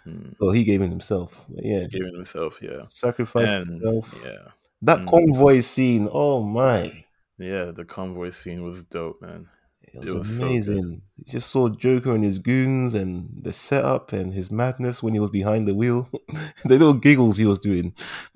[0.05, 0.35] Mm.
[0.41, 1.45] Well, he gave in himself.
[1.49, 2.59] Yeah, he gave in himself.
[2.61, 4.21] Yeah, sacrificed himself.
[4.25, 4.49] Yeah,
[4.83, 5.09] that mm.
[5.09, 6.09] convoy scene.
[6.11, 7.05] Oh my.
[7.39, 9.47] Yeah, the convoy scene was dope, man.
[9.93, 10.83] It was, it was amazing.
[10.83, 15.15] So you just saw Joker and his goons and the setup and his madness when
[15.15, 16.09] he was behind the wheel.
[16.65, 17.95] the little giggles he was doing.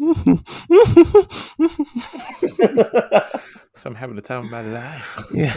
[3.74, 5.18] so I'm having the time of my life.
[5.34, 5.54] Yeah.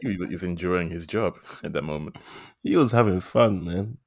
[0.00, 2.16] he was enjoying his job at that moment.
[2.62, 3.98] He was having fun, man.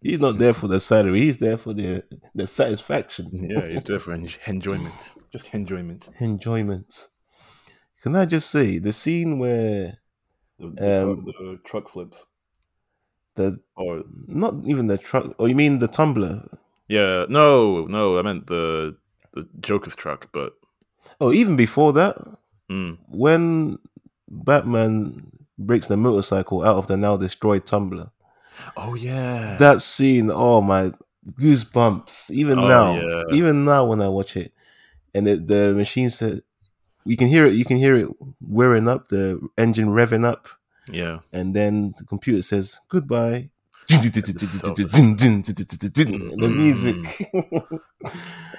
[0.00, 1.20] He's not there for the salary.
[1.20, 2.02] He's there for the
[2.34, 3.48] the satisfaction.
[3.48, 5.12] Yeah, he's there for enjoyment.
[5.30, 6.08] Just enjoyment.
[6.18, 7.08] Enjoyment.
[8.02, 9.98] Can I just say the scene where
[10.62, 12.26] the, the, um, the truck flips,
[13.34, 15.26] the or not even the truck?
[15.26, 16.48] Or oh, you mean the tumbler?
[16.88, 17.26] Yeah.
[17.28, 18.18] No, no.
[18.18, 18.96] I meant the
[19.34, 20.52] the Joker's truck, but
[21.20, 22.16] oh, even before that,
[22.70, 22.98] mm.
[23.08, 23.78] when
[24.28, 25.26] Batman
[25.58, 28.10] breaks the motorcycle out of the now destroyed tumbler.
[28.76, 30.30] Oh yeah, that scene.
[30.30, 30.92] Oh my
[31.32, 32.30] goosebumps.
[32.30, 33.22] Even oh, now, yeah.
[33.32, 34.52] even now when I watch it,
[35.14, 36.42] and it, the machine said,
[37.04, 37.54] you can hear it.
[37.54, 38.08] You can hear it
[38.40, 40.48] wearing up, the engine revving up.
[40.90, 43.50] Yeah, and then the computer says goodbye.
[43.88, 43.96] the
[46.48, 46.96] music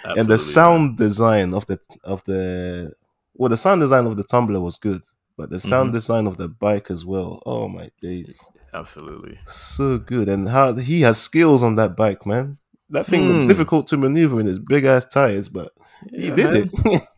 [0.03, 2.91] and the sound design of the of the
[3.33, 5.01] well the sound design of the tumbler was good
[5.37, 5.95] but the sound mm-hmm.
[5.95, 9.39] design of the bike as well oh my days Absolutely.
[9.45, 10.29] So good.
[10.29, 12.57] And how he has skills on that bike, man.
[12.89, 13.29] That thing mm.
[13.29, 13.47] was hmm.
[13.47, 15.71] difficult to maneuver in his big ass tires, but
[16.11, 16.69] yeah, he did man.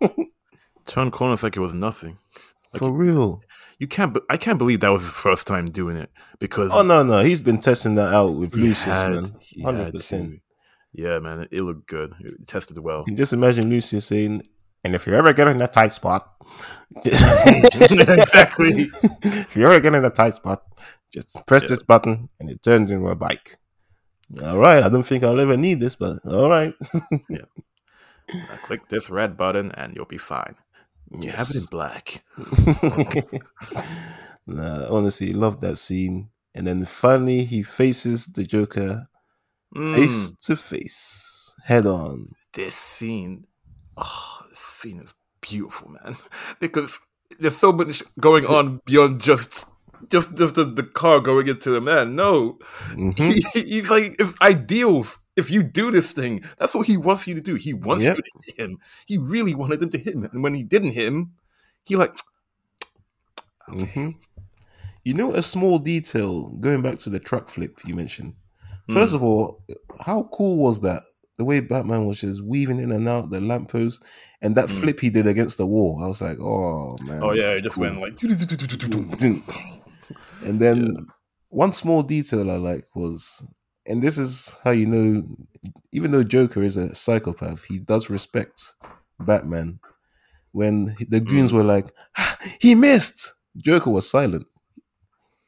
[0.01, 0.11] it.
[0.87, 2.17] Turn corners like it was nothing.
[2.73, 3.41] Like, For real.
[3.79, 4.13] you can't.
[4.13, 7.21] be- I can't believe that was his first time doing it because Oh no, no,
[7.23, 9.25] he's been testing that out with Lucius, had- man.
[9.63, 10.41] Hundred percent.
[10.93, 12.13] Yeah, man, it, it looked good.
[12.19, 12.99] It tested well.
[12.99, 14.43] You can just imagine Lucius saying,
[14.83, 16.31] "And if you ever get in a tight spot,
[17.05, 18.89] exactly.
[19.23, 20.63] if you ever get in a tight spot,
[21.13, 21.69] just press Yeah.
[21.69, 23.57] this button and it turns into a bike."
[24.41, 26.73] All right, I don't think I'll ever need this, but all right.
[28.33, 30.55] Now click this red button and you'll be fine.
[31.11, 32.23] You have it in black.
[34.47, 36.29] nah, honestly, love that scene.
[36.53, 39.07] And then finally, he faces the Joker
[39.75, 42.29] Mm, face to face, head on.
[42.53, 43.45] this scene,
[43.97, 46.15] oh, this scene is beautiful, man.
[46.59, 46.99] Because
[47.39, 49.65] there's so much going on beyond just
[50.09, 52.15] just just the, the car going into the man.
[52.15, 52.57] No,
[52.93, 53.43] Mhm.
[53.53, 55.19] he, he's like it's ideals.
[55.35, 57.55] If you do this thing, that's what he wants you to do.
[57.55, 58.17] He wants Yep.
[58.17, 58.79] you to hit him.
[59.05, 61.33] He really wanted him to hit him, and when he didn't hit him,
[61.83, 62.15] he like
[63.67, 64.09] hmm
[65.03, 68.33] You know, a small detail going back to the truck flip you mentioned.
[68.89, 69.15] First Mm.
[69.15, 69.61] of all,
[70.05, 71.01] how cool was that?
[71.37, 74.03] The way Batman was just weaving in and out the lamppost
[74.41, 74.79] and that Mm.
[74.79, 76.01] flip he did against the wall.
[76.03, 77.21] I was like, oh man.
[77.21, 77.83] oh yeah, it just cool.
[77.85, 78.17] went like
[80.45, 81.01] and then Yeah.
[81.49, 83.45] one small detail I like was,
[83.85, 85.23] and this is how you know,
[85.91, 88.75] even though Joker is a psychopath, he does respect
[89.19, 89.79] Batman.
[90.51, 91.55] When the goons Mm.
[91.55, 94.47] were like, "Ah, he missed, Joker was silent.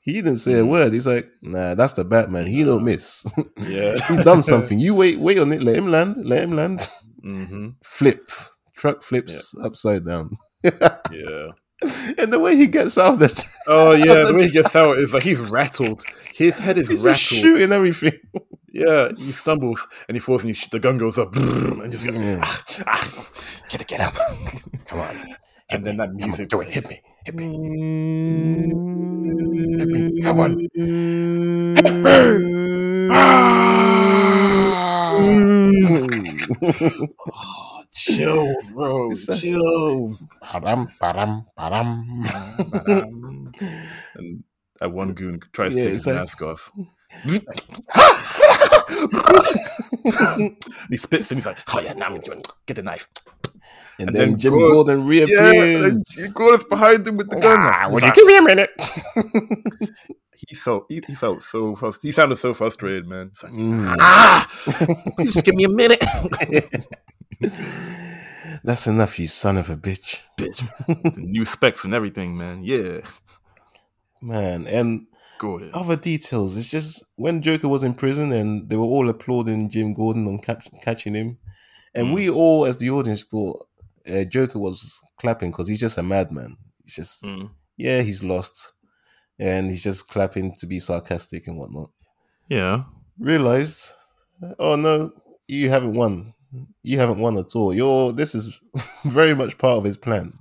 [0.02, 0.70] He didn't say a Mm.
[0.70, 0.94] word.
[0.94, 2.48] He's like, nah, that's the Batman.
[2.48, 3.26] He don't miss.
[3.58, 4.80] yeah, He's done something.
[4.80, 5.62] You wait, wait on it.
[5.64, 6.18] Let him land.
[6.26, 6.90] Let him land.
[7.22, 8.26] hmm Flip.
[8.74, 10.38] Truck flips upside down.
[11.12, 11.52] Yeah.
[12.18, 14.98] and the way he gets out of the Oh yeah, the way he gets out
[14.98, 16.04] is like he's rattled.
[16.36, 17.18] His head is he's rattled.
[17.20, 18.14] shooting everything.
[18.70, 22.16] Yeah, he stumbles and he falls and he the gun goes up and just goes,
[22.16, 22.42] Yeah.
[22.44, 23.30] ah, ah,
[23.70, 24.14] get it, get up.
[24.86, 25.16] Come on.
[25.72, 26.48] and then that music.
[26.50, 26.70] do it.
[26.70, 27.02] Hit me.
[27.26, 27.46] Hit me.
[29.80, 30.22] Hit me.
[30.22, 30.68] Come on.
[37.34, 39.12] Oh, chills, bro.
[39.16, 40.26] It's a- chills.
[40.44, 42.04] Param, param, param.
[42.72, 43.52] Ba-dam.
[44.16, 44.44] and
[44.80, 46.72] that one goon tries Yeah, to take it's his like- mask off.
[50.90, 52.42] he spits and he's like, "Oh yeah, now I'm doing.
[52.66, 53.08] Get the knife."
[54.00, 56.04] And, And then, then Jim Gordon- Gordon Yeah, reappears.
[56.18, 57.58] and Gordon's behind him with the gun.
[57.60, 58.70] Ah, He's would you like- give me a minute?
[60.36, 63.32] he so he, he felt so frust- he sounded so frustrated, man.
[63.42, 63.96] Like, Mm.
[64.00, 64.48] ah,
[65.20, 66.04] just give me a minute,
[68.64, 70.20] That's enough, you son of a bitch.
[70.38, 71.18] bitch.
[71.18, 72.64] New specs and everything, man.
[72.64, 73.02] Yeah,
[74.22, 75.06] Man, and
[75.40, 75.72] Gordon.
[75.74, 76.58] other details.
[76.58, 80.40] It's just when Joker was in prison and they were all applauding Jim Gordon on
[80.40, 81.38] cap- catching him.
[81.94, 82.14] And Mm.
[82.14, 83.66] we all, as the audience, thought
[84.10, 86.58] uh, Joker was clapping because he's just a madman.
[86.86, 87.50] He's just, Mm.
[87.76, 88.74] yeah, he's lost.
[89.40, 91.92] And he's just clapping to be sarcastic and whatnot.
[92.50, 92.84] Yeah,
[93.20, 93.94] Realized,
[94.58, 95.12] oh no,
[95.48, 96.34] you haven't won.
[96.84, 97.74] You haven't won at all.
[97.74, 98.60] You're, this is
[99.06, 100.34] very much part of his plan.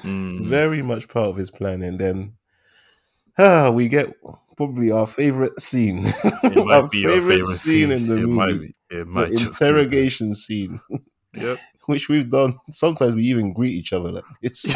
[0.00, 0.44] Mm.
[0.46, 1.80] very much part of his plan.
[1.82, 2.32] And then
[3.38, 4.12] ah, we get
[4.56, 8.60] probably our favorite scene, It our be favorite, favorite scene, in the it movie, Might
[8.60, 9.66] be, it might the just be.
[9.66, 10.80] interrogation scene,
[11.34, 11.58] Yep.
[11.86, 12.58] which we've done.
[12.70, 14.74] Sometimes we even greet each other like this.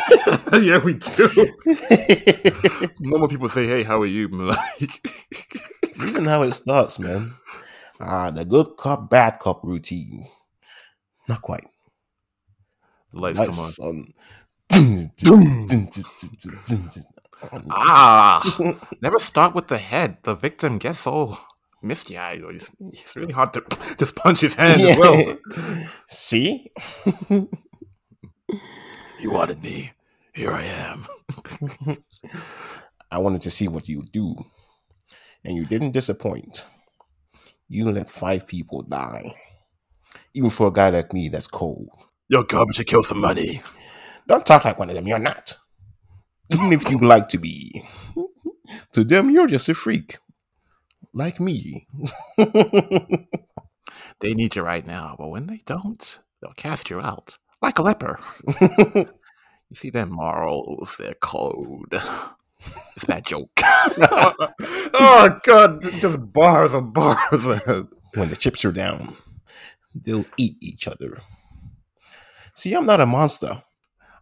[0.52, 1.28] yeah, we do.
[3.00, 5.06] Normal people say, "Hey, how are you?" Like,
[6.00, 7.32] even how it starts, man.
[8.00, 10.28] Ah, the good cop, bad cop routine.
[11.28, 11.66] Not quite.
[13.12, 13.72] lights come on.
[13.88, 14.12] On.
[17.70, 18.42] Ah,
[19.00, 20.18] never start with the head.
[20.24, 21.38] The victim gets all
[21.82, 22.42] misty eyed.
[22.50, 23.62] It's, it's really hard to
[23.98, 25.38] just punch his hand as well.
[26.08, 26.72] See?
[29.20, 29.92] You wanted me.
[30.32, 31.06] Here I am.
[33.10, 34.34] I wanted to see what you do.
[35.44, 36.66] And you didn't disappoint.
[37.68, 39.34] You let five people die.
[40.38, 41.90] Even for a guy like me that's cold.
[42.28, 43.60] You're garbage to kill some money.
[44.26, 45.06] Don't talk like one of them.
[45.06, 45.56] You're not.
[46.52, 47.82] Even if you like to be.
[48.92, 50.18] to them, you're just a freak.
[51.12, 51.86] Like me.
[54.20, 57.82] They need you right now, but when they don't, they'll cast you out like a
[57.82, 58.18] leper.
[59.70, 61.92] You see their morals, their code.
[62.96, 63.50] It's that joke.
[63.60, 67.88] oh god, just bars and bars, man.
[68.14, 69.14] when the chips are down,
[70.04, 71.20] they'll eat each other.
[72.54, 73.62] See, I'm not a monster.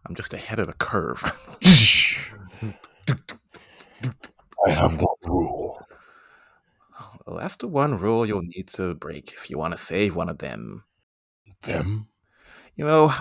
[0.05, 1.23] I'm just ahead of the curve.
[4.65, 5.85] I have one rule.
[7.25, 10.29] Well, that's the one rule you'll need to break if you want to save one
[10.29, 10.83] of them.
[11.63, 12.07] Them?
[12.75, 13.13] You know,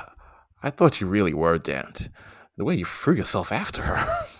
[0.62, 2.11] I thought you really were damned.
[2.57, 4.27] the way you threw yourself after her.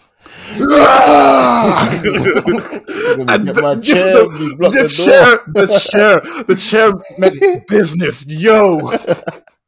[3.29, 8.79] and the, my chair, the- the the chair, the chair, the chair meant business, yo.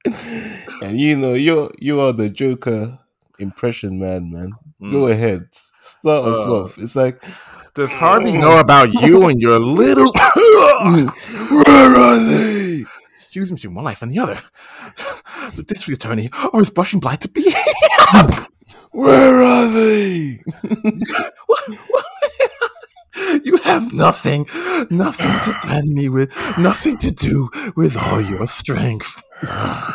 [0.82, 2.98] and you know you you are the Joker
[3.38, 4.52] impression man, man.
[4.92, 5.10] Go Mm.
[5.12, 5.48] ahead,
[5.80, 6.78] start us Uh, off.
[6.78, 7.20] It's like
[7.74, 10.12] Does Harvey know about you and your little?
[10.82, 12.84] where are they?
[13.14, 14.38] Excuse me, between one life and the other.
[15.56, 17.52] The district attorney or is brushing blind to be.
[18.98, 20.40] Where are they?
[23.44, 24.48] you have nothing,
[24.90, 29.22] nothing to threaten me with, nothing to do with all your strength.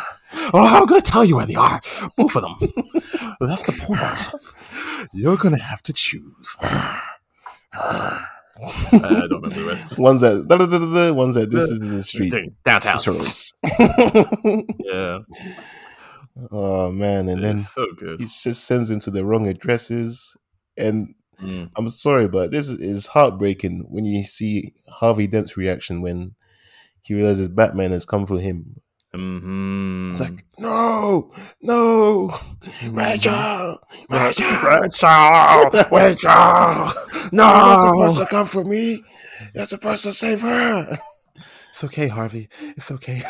[0.52, 1.80] Oh, I'm gonna tell you where they are,
[2.18, 2.56] both of them.
[3.40, 4.30] That's the point.
[5.12, 6.56] You're gonna have to choose.
[6.60, 8.26] I
[8.92, 9.98] don't remember the rest.
[9.98, 12.34] One's at da, da, da, da, da, one's at this uh, is the street.
[12.64, 12.98] Downtown.
[12.98, 13.54] Sorrows.
[14.80, 15.20] Yeah,
[16.50, 18.20] oh man, and then so good.
[18.20, 20.36] he just sends him to the wrong addresses.
[20.76, 21.68] And Mm.
[21.74, 26.36] I'm sorry, but this is, heartbreaking when you see Harvey Dent's reaction when
[27.02, 28.76] he realizes Batman has come for him.
[29.12, 30.10] Mhm.
[30.12, 32.28] It's like, no, no,
[32.62, 32.94] Mm-hmm.
[32.96, 36.92] Rachel, Rachel, Rachel, Rachel,
[37.22, 39.02] you're not supposed to come for me.
[39.56, 40.98] You're supposed to save her.
[41.74, 42.48] It's okay, Harvey.
[42.76, 43.20] It's okay.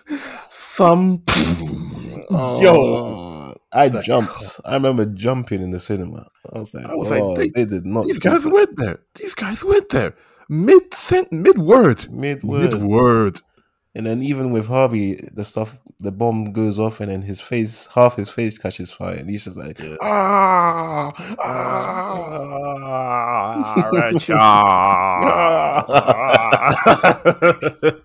[0.50, 1.22] Some
[2.30, 4.60] Oh, I The jumped.
[4.62, 6.26] Uh, I remember jumping in the cinema.
[6.52, 8.04] I was like, I was like, oh, they- they, did not.
[8.06, 8.52] these guys that.
[8.52, 8.98] went there.
[9.14, 10.14] These guys went there.
[10.50, 12.10] Mid sent mid word.
[12.12, 12.74] mid word.
[12.74, 13.40] Mid word.
[13.96, 17.86] And then even with Harvey, the stuff, the bomb goes off, and then his face,
[17.94, 19.94] half his face catches fire, and he's just like, Yeah.
[20.02, 21.12] ah,
[22.66, 23.90] ah.
[23.92, 24.36] Rachel.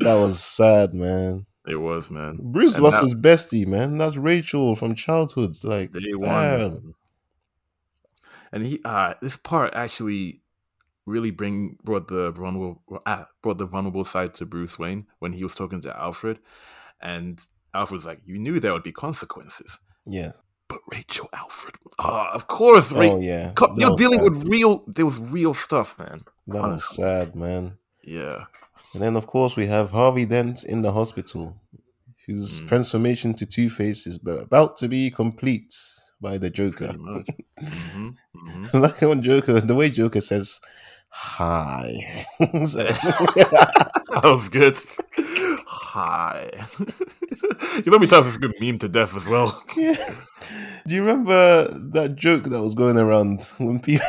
[0.00, 1.44] That was sad, man.
[1.66, 2.38] it was man.
[2.40, 3.98] Bruce And lost that- his bestie, man.
[3.98, 5.54] That's Rachel from childhood.
[5.64, 6.70] Like, Day damn.
[6.70, 6.94] one.
[8.52, 10.40] And he uh this part actually
[11.08, 15.42] really bring brought the vulnerable uh, brought the vulnerable side to Bruce Wayne when he
[15.42, 16.38] was talking to Alfred
[17.00, 17.40] and
[17.74, 19.78] Alfred's like, You knew there would be consequences.
[20.06, 20.32] Yeah.
[20.68, 23.52] But Rachel Alfred Ah, of course, Ra- Oh yeah.
[23.54, 24.30] co- you're dealing sad.
[24.32, 26.20] with real there was real stuff, man.
[26.46, 27.78] That was sad, man.
[28.04, 28.44] Yeah.
[28.94, 31.56] And then, of course, we have Harvey Dent in the hospital,
[32.26, 32.68] whose Mm.
[32.68, 35.74] transformation to Two Face is about to be complete
[36.20, 36.88] by the Joker.
[36.88, 37.28] Pretty much.
[37.92, 40.60] hmm hmm like when Joker, the way Joker says,
[41.20, 42.26] "Hi,"
[42.64, 42.84] So-
[44.08, 44.76] That was good.
[45.66, 46.50] Hi.
[47.84, 49.62] you know me times it's a good meme to death as well.
[49.76, 49.96] Yeah.
[50.86, 54.06] Do you remember that joke that was going around when people,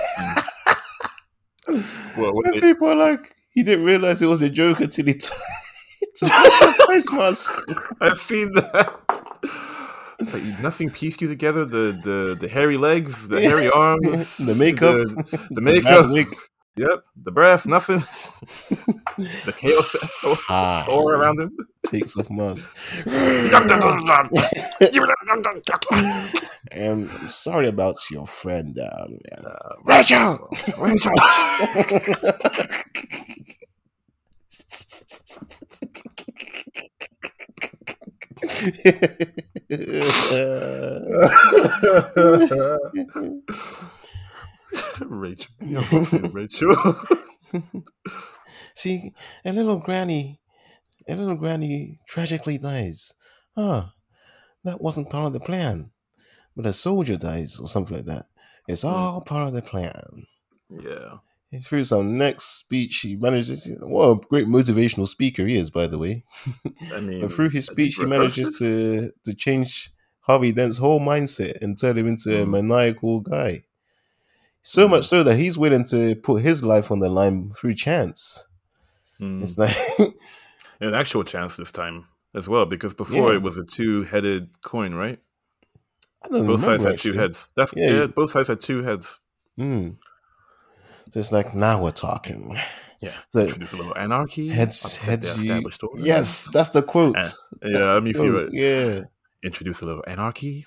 [2.17, 5.05] Well, when when they- people are like, he didn't realize it was a joke until
[5.05, 5.37] he took
[5.99, 7.51] he took off the face mask.
[8.01, 8.93] I've seen that.
[10.19, 11.65] It's like nothing pieced you together.
[11.65, 14.95] The the the hairy legs, the hairy arms, The makeup.
[14.95, 16.11] the, the makeup.
[16.77, 16.87] Wig.
[16.89, 17.99] Yep, the breath, nothing.
[19.17, 20.85] the chaos Hi.
[20.89, 21.55] all around him.
[21.85, 22.69] Takes off mask.
[26.71, 30.49] Um, I'm sorry about your friend, um, Uh, Rachel.
[30.79, 31.13] Rachel.
[45.01, 45.49] Rachel.
[46.31, 46.95] Rachel.
[48.75, 49.13] See,
[49.45, 50.39] a little granny,
[51.07, 53.13] a little granny tragically dies.
[53.57, 53.93] Ah,
[54.63, 55.91] that wasn't part of the plan.
[56.55, 58.25] But a soldier dies or something like that.
[58.67, 60.25] It's all part of the plan.
[60.69, 61.17] yeah.
[61.51, 63.67] And through some next speech, he manages.
[63.81, 66.23] What a great motivational speaker he is, by the way.
[66.93, 71.59] I mean, But through his speech, he manages to to change Harvey Dent's whole mindset
[71.63, 72.49] and turn him into a Mm.
[72.51, 73.63] maniacal guy.
[74.61, 78.47] So much so that he's willing to put his life on the line through chance.
[79.19, 79.41] Mm.
[79.41, 79.75] It's like,
[80.79, 83.35] an actual chance this time as well, because before Yeah.
[83.37, 85.19] it was a two-headed coin, right?
[86.23, 87.51] I don't Both sides had two heads.
[87.55, 88.07] That's Yeah, yeah.
[88.07, 89.19] both sides had two heads.
[89.57, 89.95] Mm.
[91.11, 92.57] So it's like now we're talking.
[93.01, 93.13] Yeah.
[93.29, 94.49] So Introduce a little anarchy.
[94.49, 95.37] heads, heads.
[95.37, 96.01] You, established order.
[96.01, 97.13] yes, that's the quote.
[97.15, 97.93] That's Yeah.
[97.93, 98.53] Let me feel quote, it.
[98.53, 99.03] Yeah.
[99.41, 100.65] Introduce a little anarchy.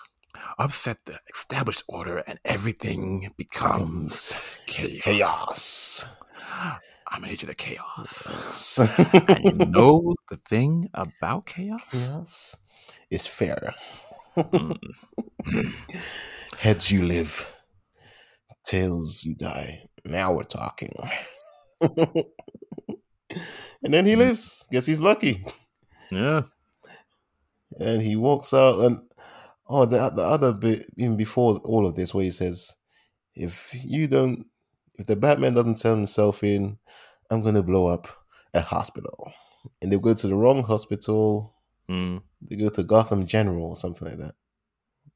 [0.58, 4.34] Upset the established order, and everything becomes
[4.66, 5.00] chaos.
[5.02, 6.06] Chaos.
[7.08, 8.78] I'm an agent of chaos.
[9.28, 11.82] And you know the thing about chaos?
[11.92, 12.56] yes.
[13.10, 13.74] It's fair.
[14.36, 14.78] Mm.
[16.58, 17.46] Heads you live,
[18.64, 19.80] tails you die.
[20.04, 20.94] Now we're talking.
[21.80, 22.24] and
[23.82, 24.66] then he lives.
[24.72, 25.44] Guess he's lucky.
[26.10, 26.42] Yeah.
[27.78, 29.00] And he walks out and
[29.74, 32.76] Oh, the the other bit even before all of this, where he says,
[33.34, 34.44] "If you don't,
[34.98, 36.76] if the Batman doesn't turn himself in,
[37.30, 38.06] I'm gonna blow up
[38.52, 39.32] a hospital."
[39.80, 41.54] And they go to the wrong hospital.
[41.88, 42.20] Mm.
[42.42, 44.34] They go to Gotham General or something like that.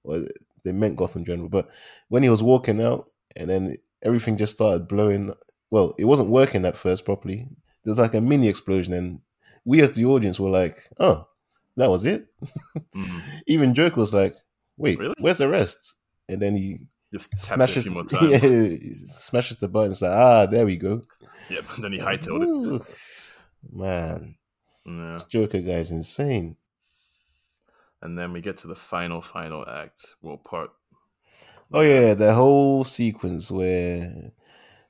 [0.05, 0.23] Or
[0.65, 1.69] they meant Gotham General, but
[2.09, 5.35] when he was walking out, and then everything just started blowing.
[5.71, 7.47] Well, it wasn't working at first properly.
[7.85, 9.21] There was like a mini explosion, and
[9.67, 11.29] we as the audience were like, "Oh,
[11.77, 12.29] that was it."
[12.95, 13.23] Mm.
[13.47, 14.33] Even Joker was like,
[14.77, 15.15] "Wait, Really?
[15.19, 15.97] where's the rest?"
[16.29, 16.79] And then he
[17.13, 19.93] Just taps it a smashes, few more yeah, he smashes the button.
[19.93, 21.03] It's like, ah, there we go.
[21.49, 21.65] Yep.
[21.75, 23.47] And then he hightailed it.
[23.73, 24.37] Man,
[24.85, 25.13] Yeah.
[25.13, 26.57] this Joker guy's insane.
[28.03, 30.15] And then we get to the final, final act.
[30.23, 30.71] Well, part.
[31.73, 34.33] Oh yeah, the whole sequence where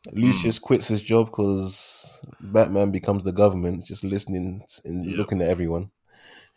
[0.08, 0.12] Hmm.
[0.12, 5.16] Lucius quits his job because Batman becomes the government, just listening and Yeah.
[5.16, 5.90] looking at everyone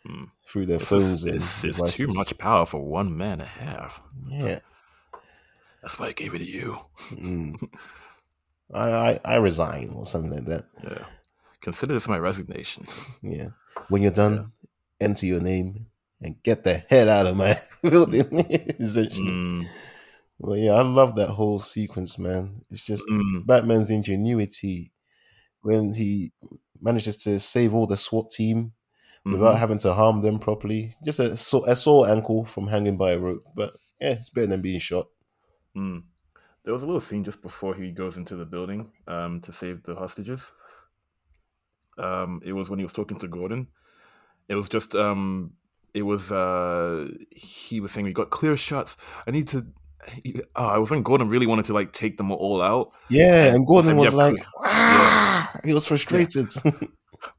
[0.06, 0.24] Hmm.
[0.46, 4.00] through their This phones is, and is too much power for one man to have.
[4.26, 4.60] Yeah,
[5.82, 6.78] That's why I gave it to you.
[7.12, 7.62] Mm.
[8.72, 10.64] I, I I resign or something like that.
[10.82, 11.04] Yeah.
[11.60, 12.86] Consider this my resignation.
[13.22, 13.48] Yeah,
[13.88, 14.52] when you're done,
[15.00, 15.86] enter your name
[16.22, 18.26] and get the hell out of my building.
[18.80, 19.26] Essentially.
[19.30, 19.66] Mm,
[20.38, 22.62] Well, yeah, I love that whole sequence, man.
[22.70, 23.44] It's just Mm.
[23.46, 24.92] Batman's ingenuity
[25.60, 26.32] when he
[26.80, 28.72] manages to save all the SWAT team
[29.24, 29.58] without mhm.
[29.58, 30.94] having to harm them properly.
[31.04, 31.32] Just a,
[31.66, 35.06] a sore ankle from hanging by a rope, but yeah, it's better than being shot.
[35.76, 36.04] Mm.
[36.64, 39.82] There was a little scene just before he goes into the building um, to save
[39.82, 40.52] the hostages.
[41.98, 43.68] Um, it was when he was talking to Gordon.
[44.48, 45.52] It was just, um,
[45.94, 48.96] it was, uh, he was saying, We got clear shots.
[49.26, 49.66] I need to.
[50.22, 52.94] He, oh, I was when Gordon really wanted to like take them all out.
[53.10, 55.60] Yeah, And Gordon then was like, have ah!
[55.62, 56.50] he was frustrated.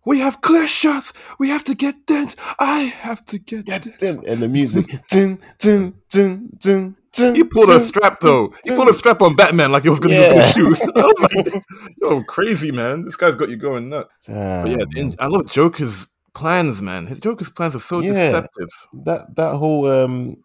[0.05, 1.13] We have clear shots.
[1.39, 2.35] We have to get Dent.
[2.59, 3.99] I have to get Yeah, Dent.
[3.99, 8.53] dun, and the music, dun, dun, dun, dun, dun, He pulled a strap though.
[8.63, 8.77] He dun.
[8.77, 10.33] pulled a strap on Batman like he was going to Yeah.
[10.35, 10.91] use his shoes.
[10.95, 11.19] I was
[11.53, 11.63] like,
[12.01, 13.05] "Yo, crazy man!
[13.05, 17.07] This guy's got you going nuts." Damn, But yeah, I love Joker's plans, man.
[17.07, 18.13] His Joker's plans are so Yeah.
[18.13, 18.69] deceptive.
[19.05, 20.37] that that whole um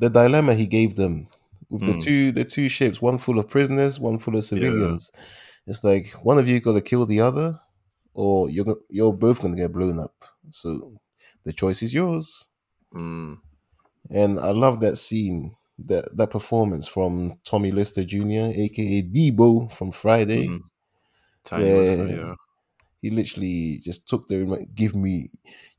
[0.00, 1.28] the dilemma he gave them
[1.68, 2.02] with the Mm.
[2.02, 5.10] two the two ships, one full of prisoners, one full of civilians.
[5.66, 7.60] It's like one of you got to kill the other,
[8.14, 10.24] or you're you're both going to get blown up.
[10.50, 10.94] So
[11.44, 12.48] the choice is yours.
[12.94, 13.34] Mm,
[14.10, 19.92] And I love that scene, that that performance from Tommy Lister Jr., aka Debo from
[19.92, 20.48] Friday.
[21.74, 22.34] Lister, yeah.
[23.00, 24.74] He literally just took the remote.
[24.74, 25.30] Give me.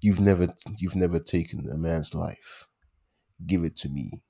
[0.01, 2.67] You've never you've never taken a man's life.
[3.45, 4.21] Give it to me.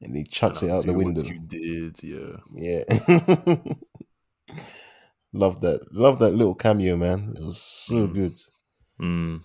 [0.00, 1.22] And he chucks And it out the window.
[1.22, 2.36] You did, yeah.
[2.52, 2.84] Yeah.
[5.36, 5.80] love that.
[5.92, 7.34] Love that little cameo, man.
[7.36, 8.14] It was so Mm.
[8.14, 8.36] good.
[9.00, 9.40] Mm.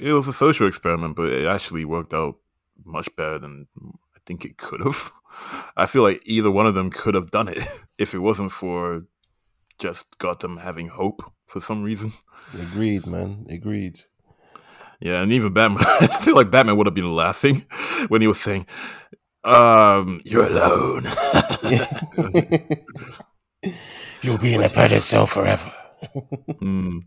[0.00, 2.36] It was a social experiment, but it actually worked out
[2.84, 3.66] much better than
[4.16, 5.12] I think it could have.
[5.76, 7.58] I feel like either one of them could have done it
[7.98, 9.04] if it wasn't for
[9.78, 12.12] just Gotham having hope for some reason.
[12.58, 13.46] Agreed, man.
[13.50, 13.98] Agreed.
[15.00, 15.84] Yeah, and even Batman.
[16.00, 17.66] I feel like Batman would have been laughing
[18.08, 18.66] when he was saying,
[19.44, 21.04] "Um, you're alone."
[24.22, 25.72] You'll be in a cell forever.
[26.62, 27.00] Mm.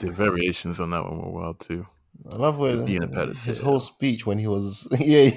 [0.00, 1.86] The variations on that one were wild too.
[2.30, 3.44] I love where Being a pedophile.
[3.44, 5.30] his whole speech when he was yeah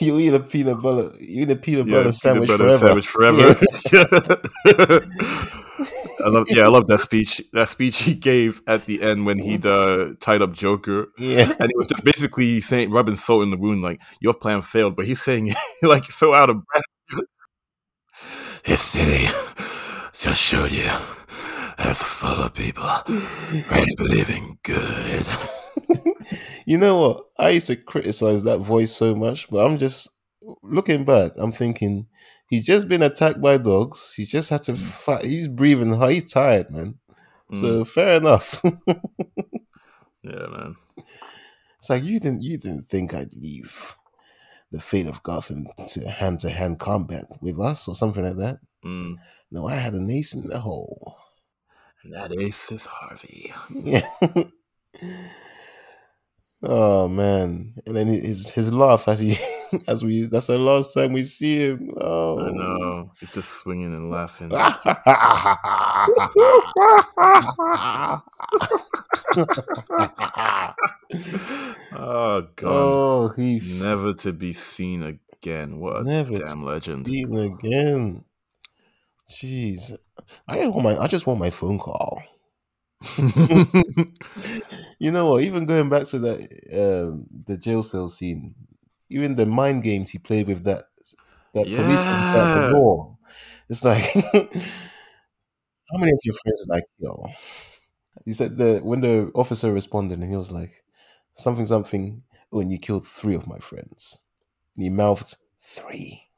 [0.00, 2.86] you eat a peanut butter you eat a peanut Yeah, butter sandwich butter forever.
[2.86, 3.56] sandwich forever.
[3.92, 4.98] Yeah.
[6.24, 7.42] I love, yeah, I love that speech.
[7.52, 11.68] That speech he gave at the end when he uh, tied up Joker, Yeah, and
[11.70, 14.96] he was just basically saying, rubbing salt in the wound, like your plan failed.
[14.96, 17.24] But he's saying, it like so out of breath.
[18.64, 19.26] This city
[20.18, 20.90] just showed you
[21.78, 22.88] it's full of people
[23.70, 25.26] ready believing good.
[26.66, 27.24] you know what?
[27.38, 30.08] I used to criticize that voice so much, but I'm just
[30.62, 31.32] looking back.
[31.36, 32.06] I'm thinking
[32.48, 34.14] he's just been attacked by dogs.
[34.14, 35.24] He just had to fight.
[35.24, 36.12] He's breathing hard.
[36.12, 36.98] He's tired, man.
[37.52, 38.60] So fair enough.
[38.86, 40.76] yeah, man.
[41.78, 43.96] it's like you didn't you didn't think I'd leave
[44.72, 48.58] the fate of Gotham to hand to hand combat with us or something like that.
[48.84, 49.16] Mm.
[49.54, 51.16] No, I had an ace in the hole.
[52.02, 53.52] And that ace is Harvey.
[53.72, 54.00] Yeah.
[56.64, 57.74] oh man!
[57.86, 59.36] And then his his laugh as he
[59.86, 61.94] as we that's the last time we see him.
[62.00, 63.12] Oh, I know.
[63.20, 64.50] He's just swinging and laughing.
[64.52, 64.76] oh
[72.56, 72.64] god.
[72.64, 75.78] oh, he Never to be seen again.
[75.78, 77.06] What a Never damn legend.
[77.06, 78.24] seen again.
[79.34, 79.92] Jeez,
[80.48, 82.22] I just want my I just want my phone call.
[84.98, 85.42] You know what?
[85.44, 86.38] Even going back to that
[86.74, 88.54] um, the jail cell scene,
[89.10, 90.84] even the mind games he played with that
[91.54, 93.18] that police officer at the door.
[93.68, 94.02] It's like
[95.90, 97.26] how many of your friends are like yo?
[98.24, 100.84] He said the when the officer responded and he was like
[101.32, 104.20] something something when you killed three of my friends.
[104.76, 106.30] And he mouthed three.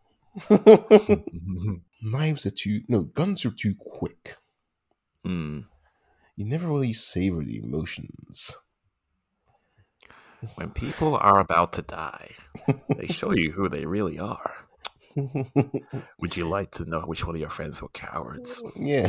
[2.03, 4.37] Knives are too no, guns are too quick.
[5.27, 5.65] Mm.
[6.37, 8.57] You never really savor the emotions.
[10.57, 12.33] When people are about to die,
[12.97, 14.53] they show you who they really are.
[15.17, 18.63] Would you like to know which one of your friends were cowards?
[18.77, 19.09] yeah.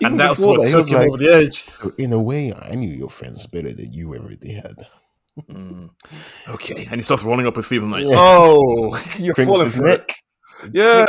[0.00, 1.64] Even and that's what that, took him like, over the edge.
[1.96, 4.84] in a way, I knew your friends better than you ever did.
[5.48, 5.90] Mm.
[6.48, 8.16] Okay, and he starts rolling up his sleeve and like, Yeah.
[8.18, 10.12] oh, you're Crinks falling his for neck.
[10.72, 11.06] Yeah.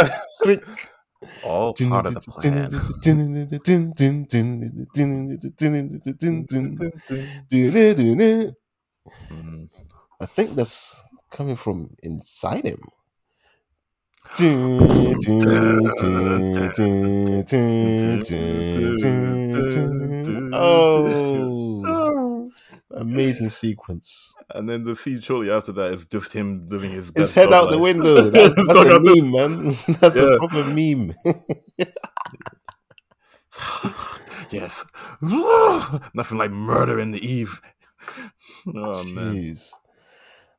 [1.44, 2.70] All part of the plan.
[9.32, 9.70] Mm.
[10.22, 12.80] I think that's coming from inside him.
[20.52, 21.99] Oh,
[22.92, 24.36] amazing sequence.
[24.52, 27.72] And then the scene shortly after that is just him living his His head out
[27.72, 28.22] the window.
[28.30, 29.76] That's, that's a out the- meme, man.
[30.00, 31.14] That's a proper meme.
[34.52, 34.86] yes.
[35.22, 37.62] Nothing like murder in the eve.
[38.68, 39.36] Oh man.
[39.36, 39.72] Jeez.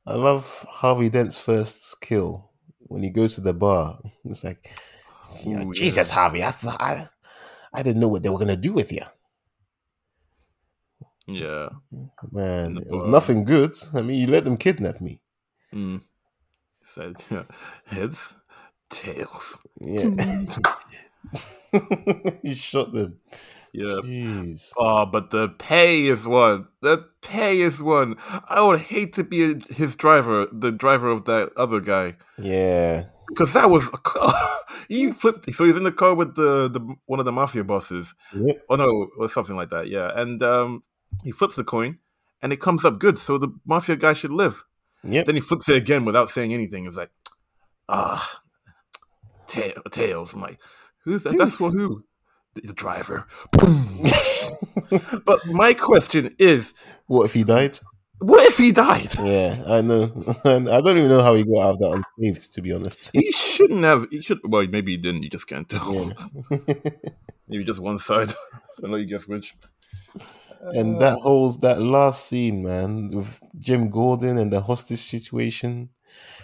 [0.07, 3.99] I love Harvey Dent's first kill when he goes to the bar.
[4.25, 4.71] It's like,
[5.45, 7.07] yeah, Ooh, Jesus, Harvey, I thought I,
[7.75, 9.03] I didn't know what they were gonna do with you.
[11.33, 11.69] Yeah.
[12.31, 13.75] Man, it was nothing good.
[13.95, 15.21] I mean, you let them kidnap me.
[15.75, 16.03] Mm.
[16.85, 17.45] Said yeah.
[17.87, 18.35] heads,
[18.89, 19.59] tails.
[19.81, 20.11] Yeah.
[22.43, 23.17] he shot them.
[23.73, 24.01] Yeah.
[24.03, 24.73] Jeez.
[24.79, 26.67] Oh, but the pay is one.
[26.83, 28.17] The pay is one.
[28.49, 33.05] I would hate to be his driver, the driver of that other guy, Yeah.
[33.29, 34.33] because that was a car.
[34.89, 35.53] he flipped.
[35.55, 38.15] So he's in the car with the, the one of the mafia bosses.
[38.35, 38.65] Yep.
[38.69, 39.87] Oh no, or something like that.
[39.89, 40.83] Yeah, and um,
[41.25, 41.99] he flips the coin,
[42.43, 43.19] and it comes up good.
[43.19, 44.65] So the mafia guy should live.
[45.05, 45.27] Yep.
[45.27, 46.87] Then he flips it again without saying anything.
[46.87, 47.11] It's like,
[47.89, 48.41] ah,
[49.47, 50.35] ta- tails.
[50.35, 50.59] I'm like,
[51.05, 51.37] who's that?
[51.39, 52.05] That's for who?
[52.55, 53.27] The, the driver.
[55.25, 56.75] but my question is,
[57.07, 57.79] What if he died?
[58.19, 59.15] what if he died?
[59.19, 60.13] Yeah, I know.
[60.45, 63.11] And I don't even know how he got out of that unscathed, to be honest.
[63.13, 64.07] He shouldn't have.
[64.11, 64.41] He should.
[64.45, 65.23] Well, maybe he didn't.
[65.23, 66.13] You just can't tell.
[66.51, 66.75] Yeah.
[67.49, 68.33] Maybe just one side.
[68.85, 69.57] I'll let you guess which.
[70.61, 75.91] And that whole that last scene, man, with Jim Gordon and the hostage situation.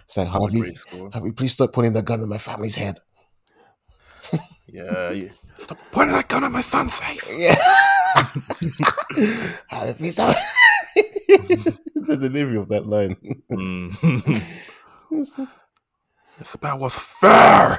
[0.04, 0.76] It's like Harvey.
[1.12, 3.00] Harvey, please stop putting the gun in my family's head.
[4.68, 5.28] Yeah, yeah.
[5.58, 7.34] Stop pointing that gun at my son's face.
[7.38, 7.54] Yeah.
[9.70, 10.36] Harvey, please stop.
[11.94, 13.16] the delivery of that line.
[13.50, 14.42] Mm.
[16.40, 17.78] it's about what's fair.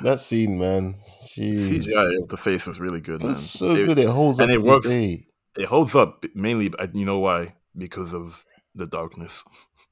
[0.00, 0.94] that scene, man.
[1.36, 1.68] Jeez.
[1.70, 3.22] CGI of the face is really good.
[3.24, 3.98] It's so It- good.
[3.98, 4.88] It holds up and it works.
[4.88, 5.26] day.
[5.56, 6.72] It holds up mainly.
[6.94, 7.54] You know why?
[7.76, 8.42] Because of
[8.74, 9.44] the darkness.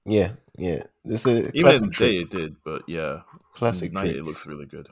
[0.05, 0.83] Yeah, yeah.
[1.05, 3.21] It's a Even in classic the day it did, but yeah,
[3.55, 4.17] Classic night trick.
[4.17, 4.89] it looks really good.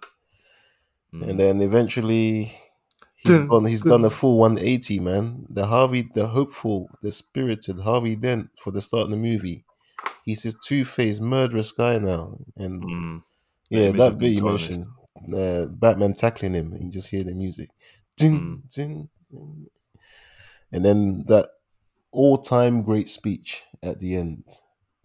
[1.12, 1.28] Mm.
[1.30, 2.53] And then eventually
[3.16, 5.46] he's Dun, gone he's done a full 180, man.
[5.51, 9.64] The Harvey the hopeful, the spirited Harvey Dent for the start of the movie.
[10.24, 12.38] He's this two-faced murderous guy now.
[12.57, 13.22] And Mm.
[13.70, 14.86] yeah, that bit you mentioned.
[15.35, 17.68] Uh, Batman tackling him, and you just hear the music.
[18.16, 18.75] Ding, Mm.
[18.75, 19.66] ding, ding.
[20.73, 21.51] And then that
[22.12, 24.45] all-time great speech at the end.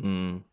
[0.01, 0.43] Mm.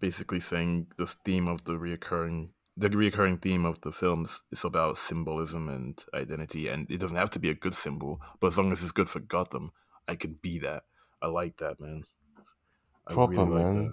[0.00, 4.96] Basically saying this theme of the reoccurring the reoccurring theme of the films is about
[4.96, 8.72] symbolism and identity and it doesn't have to be a good symbol, but as long
[8.72, 9.72] as it's good for Gotham,
[10.08, 10.84] I can be that.
[11.20, 12.04] I like that, man.
[13.06, 13.84] I Proper, like man.
[13.84, 13.92] that.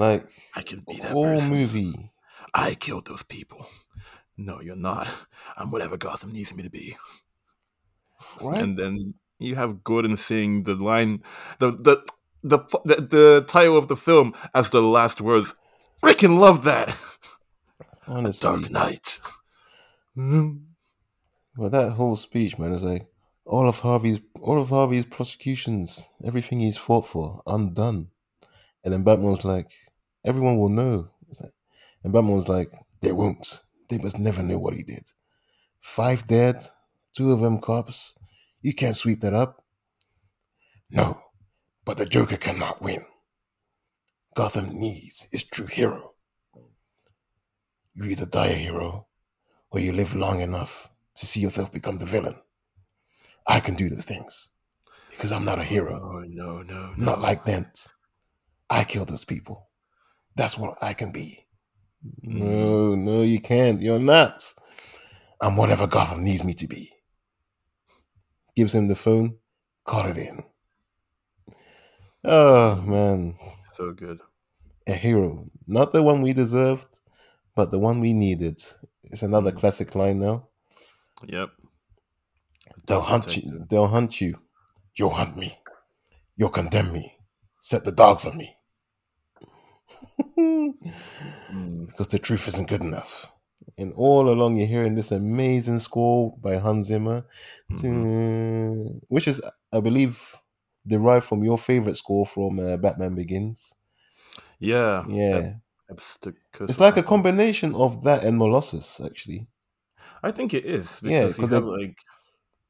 [0.00, 1.52] Like I can be that all person.
[1.54, 2.10] movie.
[2.56, 3.66] I killed those people.
[4.38, 5.06] No, you're not.
[5.58, 6.96] I'm whatever Gotham needs me to be.
[8.40, 8.62] Right?
[8.62, 11.22] And then you have Gordon saying the line,
[11.58, 12.02] the the
[12.42, 15.54] the the, the title of the film as the last words.
[16.02, 16.96] Freaking love that.
[18.06, 18.48] Honestly.
[18.48, 19.20] Dark Knight.
[20.14, 20.56] But hmm.
[21.68, 23.06] that whole speech, man, is like
[23.44, 28.08] all of Harvey's all of Harvey's prosecutions, everything he's fought for, undone.
[28.82, 29.70] And then Batman's like,
[30.24, 31.10] everyone will know.
[31.28, 31.52] It's like,
[32.06, 33.64] and Batman's like, they won't.
[33.90, 35.10] They must never know what he did.
[35.80, 36.62] Five dead,
[37.12, 38.16] two of them cops.
[38.62, 39.64] You can't sweep that up.
[40.88, 41.20] No,
[41.84, 43.04] but the Joker cannot win.
[44.36, 46.12] Gotham needs its true hero.
[47.96, 49.08] You either die a hero,
[49.72, 52.36] or you live long enough to see yourself become the villain.
[53.48, 54.50] I can do those things.
[55.10, 56.00] because I'm not a hero.
[56.02, 57.88] Oh no, no, I'm not like Dent.
[58.70, 59.68] I kill those people.
[60.36, 61.45] That's what I can be.
[62.22, 63.80] No, no, you can't.
[63.80, 64.52] You're not.
[65.40, 66.92] I'm whatever Gotham needs me to be.
[68.56, 69.36] Gives him the phone.
[69.84, 70.44] Call it in.
[72.24, 73.38] Oh man,
[73.72, 74.20] So good.
[74.88, 77.00] a hero, not the one we deserved,
[77.54, 78.60] but the one we needed.
[79.04, 79.58] It's another Mm.
[79.60, 80.48] classic line now.
[81.26, 81.50] Yep.
[82.86, 83.66] They'll hunt you.
[83.70, 84.40] They'll hunt you.
[84.96, 85.58] You'll hunt me.
[86.36, 87.18] You'll condemn me.
[87.60, 88.55] Set the dogs on me.
[90.38, 91.86] Mm.
[91.86, 93.30] because the truth isn't good enough.
[93.78, 97.26] And all along, you're hearing this amazing score by Hans Zimmer,
[97.70, 99.00] Mhm.
[99.08, 100.36] which is, I believe,
[100.86, 103.74] derived from your favorite score from uh, Batman Begins.
[104.58, 105.04] Yeah.
[105.08, 105.54] Yeah,
[105.88, 106.18] That's
[106.60, 109.46] it's like a combination of that and Molossus, actually.
[110.22, 111.96] I think it is Yeah, because you 'cause have they- like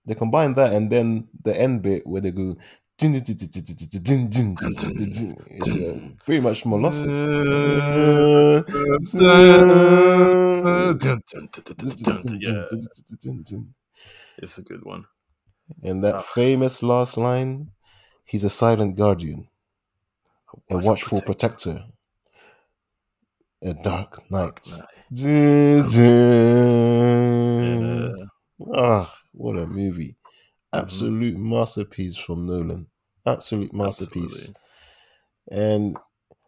[0.09, 2.57] They combine that and then the end bit where they go.
[4.63, 7.13] Uh, pretty much Molossus.
[12.41, 12.65] yeah,
[14.39, 15.05] it's a good one.
[15.83, 16.21] And that Ah.
[16.21, 17.71] famous last line,
[18.25, 19.49] he's a silent guardian,
[20.71, 21.85] a watchful protector,
[23.63, 24.65] a dark knight.
[25.13, 27.17] Dun, dun.
[28.19, 28.27] Yeah.
[28.75, 30.16] Ah, what a movie.
[30.77, 30.83] Mhm.
[30.83, 32.87] Absolute masterpiece from Nolan.
[33.25, 34.51] Absolute masterpiece.
[34.51, 34.55] Absolutely.
[35.51, 35.97] And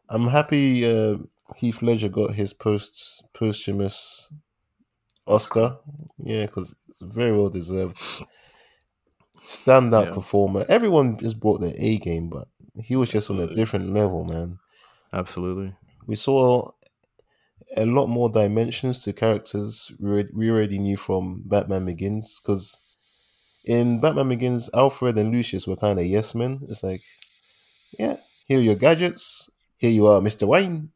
[0.09, 1.19] I'm happy uh,
[1.57, 4.33] Heath Ledger got his post posthumous
[5.27, 5.79] Oscar.
[6.19, 7.99] Yeah, because it's very well deserved.
[9.47, 10.13] Standout Yeah.
[10.13, 10.65] performer.
[10.69, 12.49] Everyone just brought their A game, but
[12.83, 14.59] he was just on a different level, man.
[15.13, 15.75] Absolutely.
[16.07, 16.71] We saw
[17.77, 22.41] a lot more dimensions to characters we we already knew from Batman Begins.
[22.41, 22.81] Because
[23.69, 26.61] in Batman Begins, Alfred and Lucius were kind of yes men.
[26.69, 27.03] It's like,
[27.99, 28.17] yeah,
[28.47, 29.51] here are your gadgets.
[29.77, 30.49] Here you are, Mr.
[30.49, 30.91] Wayne,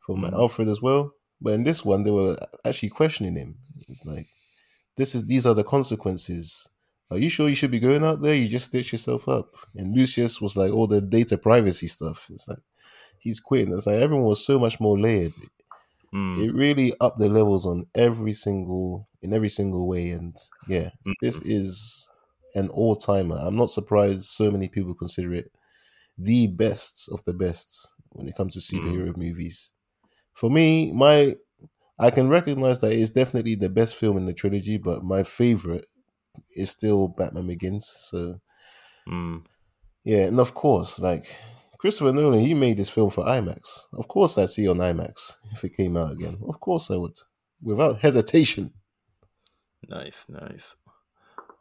[0.00, 0.32] from Mhm.
[0.32, 1.12] Alfred as well.
[1.40, 3.58] But in this one, they were actually questioning him.
[3.88, 4.26] It's like,
[4.96, 6.68] this is these are the consequences.
[7.10, 8.34] Are you sure you should be going out there?
[8.34, 9.48] You just stitch yourself up.
[9.76, 12.26] And Lucius was like all the data privacy stuff.
[12.30, 12.58] It's like
[13.18, 13.72] he's quitting.
[13.74, 15.34] It's like everyone was so much more layered.
[16.12, 16.38] Mm.
[16.42, 20.10] It really upped the levels on every single in every single way.
[20.10, 20.90] And yeah,
[21.20, 22.10] this is
[22.54, 23.36] an all timer.
[23.40, 25.52] I'm not surprised so many people consider it
[26.18, 29.72] the best of the best when it comes to superhero movies.
[30.34, 31.36] For me, my
[31.98, 35.86] I can recognize that it's definitely the best film in the trilogy, but my favorite
[36.56, 37.86] is still Batman Begins.
[37.88, 38.40] So
[39.06, 39.44] Mm.
[40.04, 41.26] yeah, and of course, like
[41.78, 43.88] Christopher Nolan, he made this film for IMAX.
[43.92, 46.38] Of course, I'd see it on IMAX if it came out again.
[46.48, 47.16] Of course, I would,
[47.62, 48.72] without hesitation.
[49.88, 50.76] Nice, nice.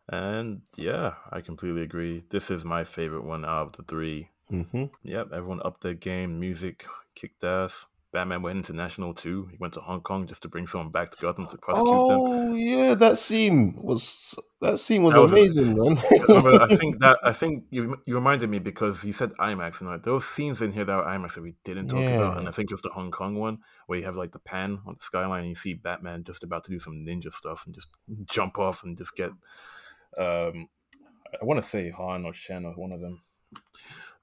[0.10, 2.24] And yeah, I completely agree.
[2.30, 4.30] This is my favorite one out of the three.
[4.50, 6.40] hmm Yep, everyone upped their game.
[6.40, 7.88] Music kicked ass.
[8.18, 9.48] Batman went international too.
[9.52, 12.20] He went to Hong Kong just to bring someone back to Gotham to prosecute them.
[12.20, 15.98] Oh yeah, that scene was that scene was That was- amazing, man.
[16.68, 20.04] I think that I think you you reminded me because you said IMAX and like
[20.04, 22.72] those scenes in here that were IMAX that we didn't talk about, and I think
[22.72, 25.42] it was the Hong Kong one where you have like the pan on the skyline
[25.42, 27.90] and you see Batman just about to do some ninja stuff and just
[28.26, 29.30] jump off and just get
[30.18, 30.68] um
[31.40, 33.22] I want to say Han or Shen or one of them,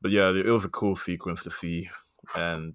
[0.03, 1.88] but yeah, it was a cool sequence to see,
[2.34, 2.74] and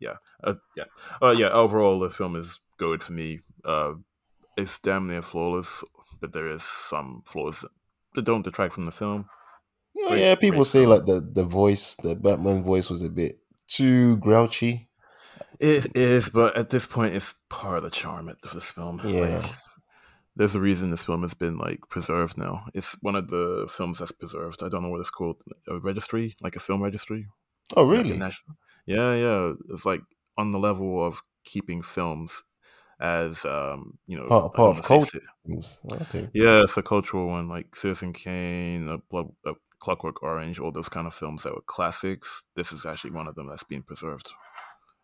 [0.00, 0.84] yeah, uh, yeah,
[1.22, 1.48] uh, yeah.
[1.50, 3.40] Overall, this film is good for me.
[3.64, 3.92] Uh,
[4.56, 5.84] it's damn near flawless,
[6.20, 7.64] but there is some flaws
[8.14, 9.26] that don't detract from the film.
[9.94, 10.90] yeah, Great- yeah, people say film.
[10.90, 14.88] like the the voice, the Batman voice was a bit too grouchy.
[15.58, 19.00] It is, but at this point, it's part of the charm of this film.
[19.04, 19.38] Yeah.
[19.42, 19.52] Like,
[20.36, 22.64] there's a reason this film has been like preserved now.
[22.72, 24.62] It's one of the films that's preserved.
[24.62, 25.36] I don't know what it's called,
[25.68, 27.26] a registry, like a film registry.
[27.76, 28.16] Oh, Like really?
[28.18, 28.56] national-
[28.94, 29.52] yeah, yeah.
[29.70, 30.02] It's like
[30.36, 32.42] on the level of keeping films
[33.00, 35.22] as um, you know, Part- part of culture.
[36.02, 36.28] Okay.
[36.34, 40.88] Yeah, it's a cultural one, like Citizen Kane, uh, Blood, uh, Clockwork Orange, all those
[40.90, 42.44] kind of films that were classics.
[42.54, 44.30] This is actually one of them that's being preserved.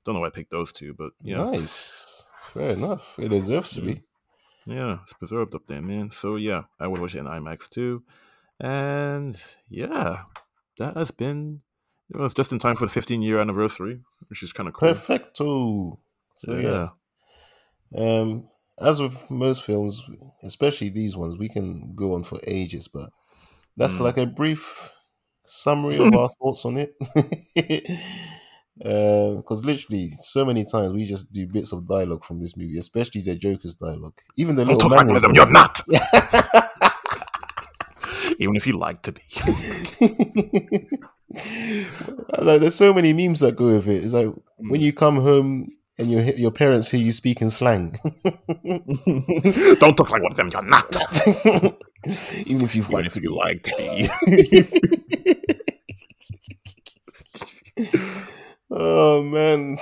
[0.05, 2.31] Don't know why I picked those two, but yeah, Nice.
[2.53, 3.19] Fair enough.
[3.19, 4.03] It deserves to be.
[4.67, 6.11] yeah, it's preserved up there, man.
[6.11, 8.05] So yeah, I would watch it in IMAX too,
[8.61, 10.25] and yeah,
[10.79, 11.63] that has been.
[12.13, 14.89] It was just in time for the 15 year anniversary, which is kind of cool.
[14.89, 15.99] Perfecto.
[16.35, 16.89] So yeah.
[17.97, 18.49] Um,
[18.81, 20.05] as with most films,
[20.43, 23.11] especially these ones, we can go on for ages, but
[23.77, 24.03] that's Mm.
[24.03, 24.93] like a brief
[25.45, 26.95] summary of our thoughts on it.
[28.79, 33.23] Because literally, so many times we just do bits of dialogue from this movie, especially
[33.23, 34.19] the Joker's dialogue.
[34.37, 35.35] Even the Don't little talk like of them.
[35.35, 35.81] You're not.
[38.39, 39.23] Even if you like to be.
[42.39, 44.05] like, there's so many memes that go with it.
[44.05, 44.29] It's like
[44.59, 45.69] when you come home
[45.99, 47.97] and your your parents hear you speak in slang.
[48.25, 50.49] Don't talk like one of them.
[50.53, 50.95] You're not.
[52.47, 53.35] Even if you Even like if to you be.
[53.35, 54.67] like to.
[58.71, 59.79] Oh man,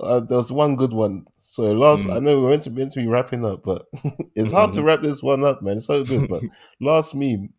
[0.00, 1.26] uh, there was one good one.
[1.40, 2.16] So last, Mm.
[2.16, 3.86] I know we're meant to meant to be wrapping up, but
[4.34, 4.84] it's hard to Mhm.
[4.84, 5.76] wrap this one up, man.
[5.76, 6.28] It's so good.
[6.28, 6.42] But
[6.80, 7.50] last meme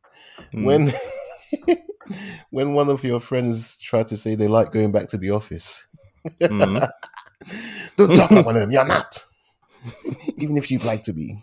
[0.53, 0.63] Mm.
[0.65, 0.91] when
[2.49, 5.88] when one of your friends tried to say they like going back to the office.
[6.41, 6.89] Mhm.
[7.97, 8.72] Don't talk like one of them.
[8.72, 9.26] You're not.
[10.38, 11.41] Even if you'd like to be.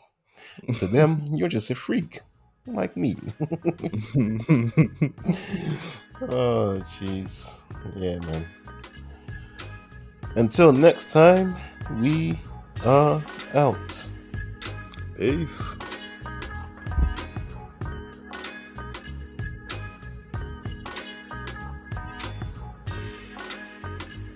[0.79, 2.21] To them, you're just a freak,
[2.67, 3.17] like me.
[6.23, 7.65] Oh, jeez.
[7.97, 8.47] Yeah, man.
[10.37, 11.57] Until next time,
[12.01, 12.39] we
[12.85, 13.23] are
[13.55, 14.09] out.
[15.17, 15.77] Peace.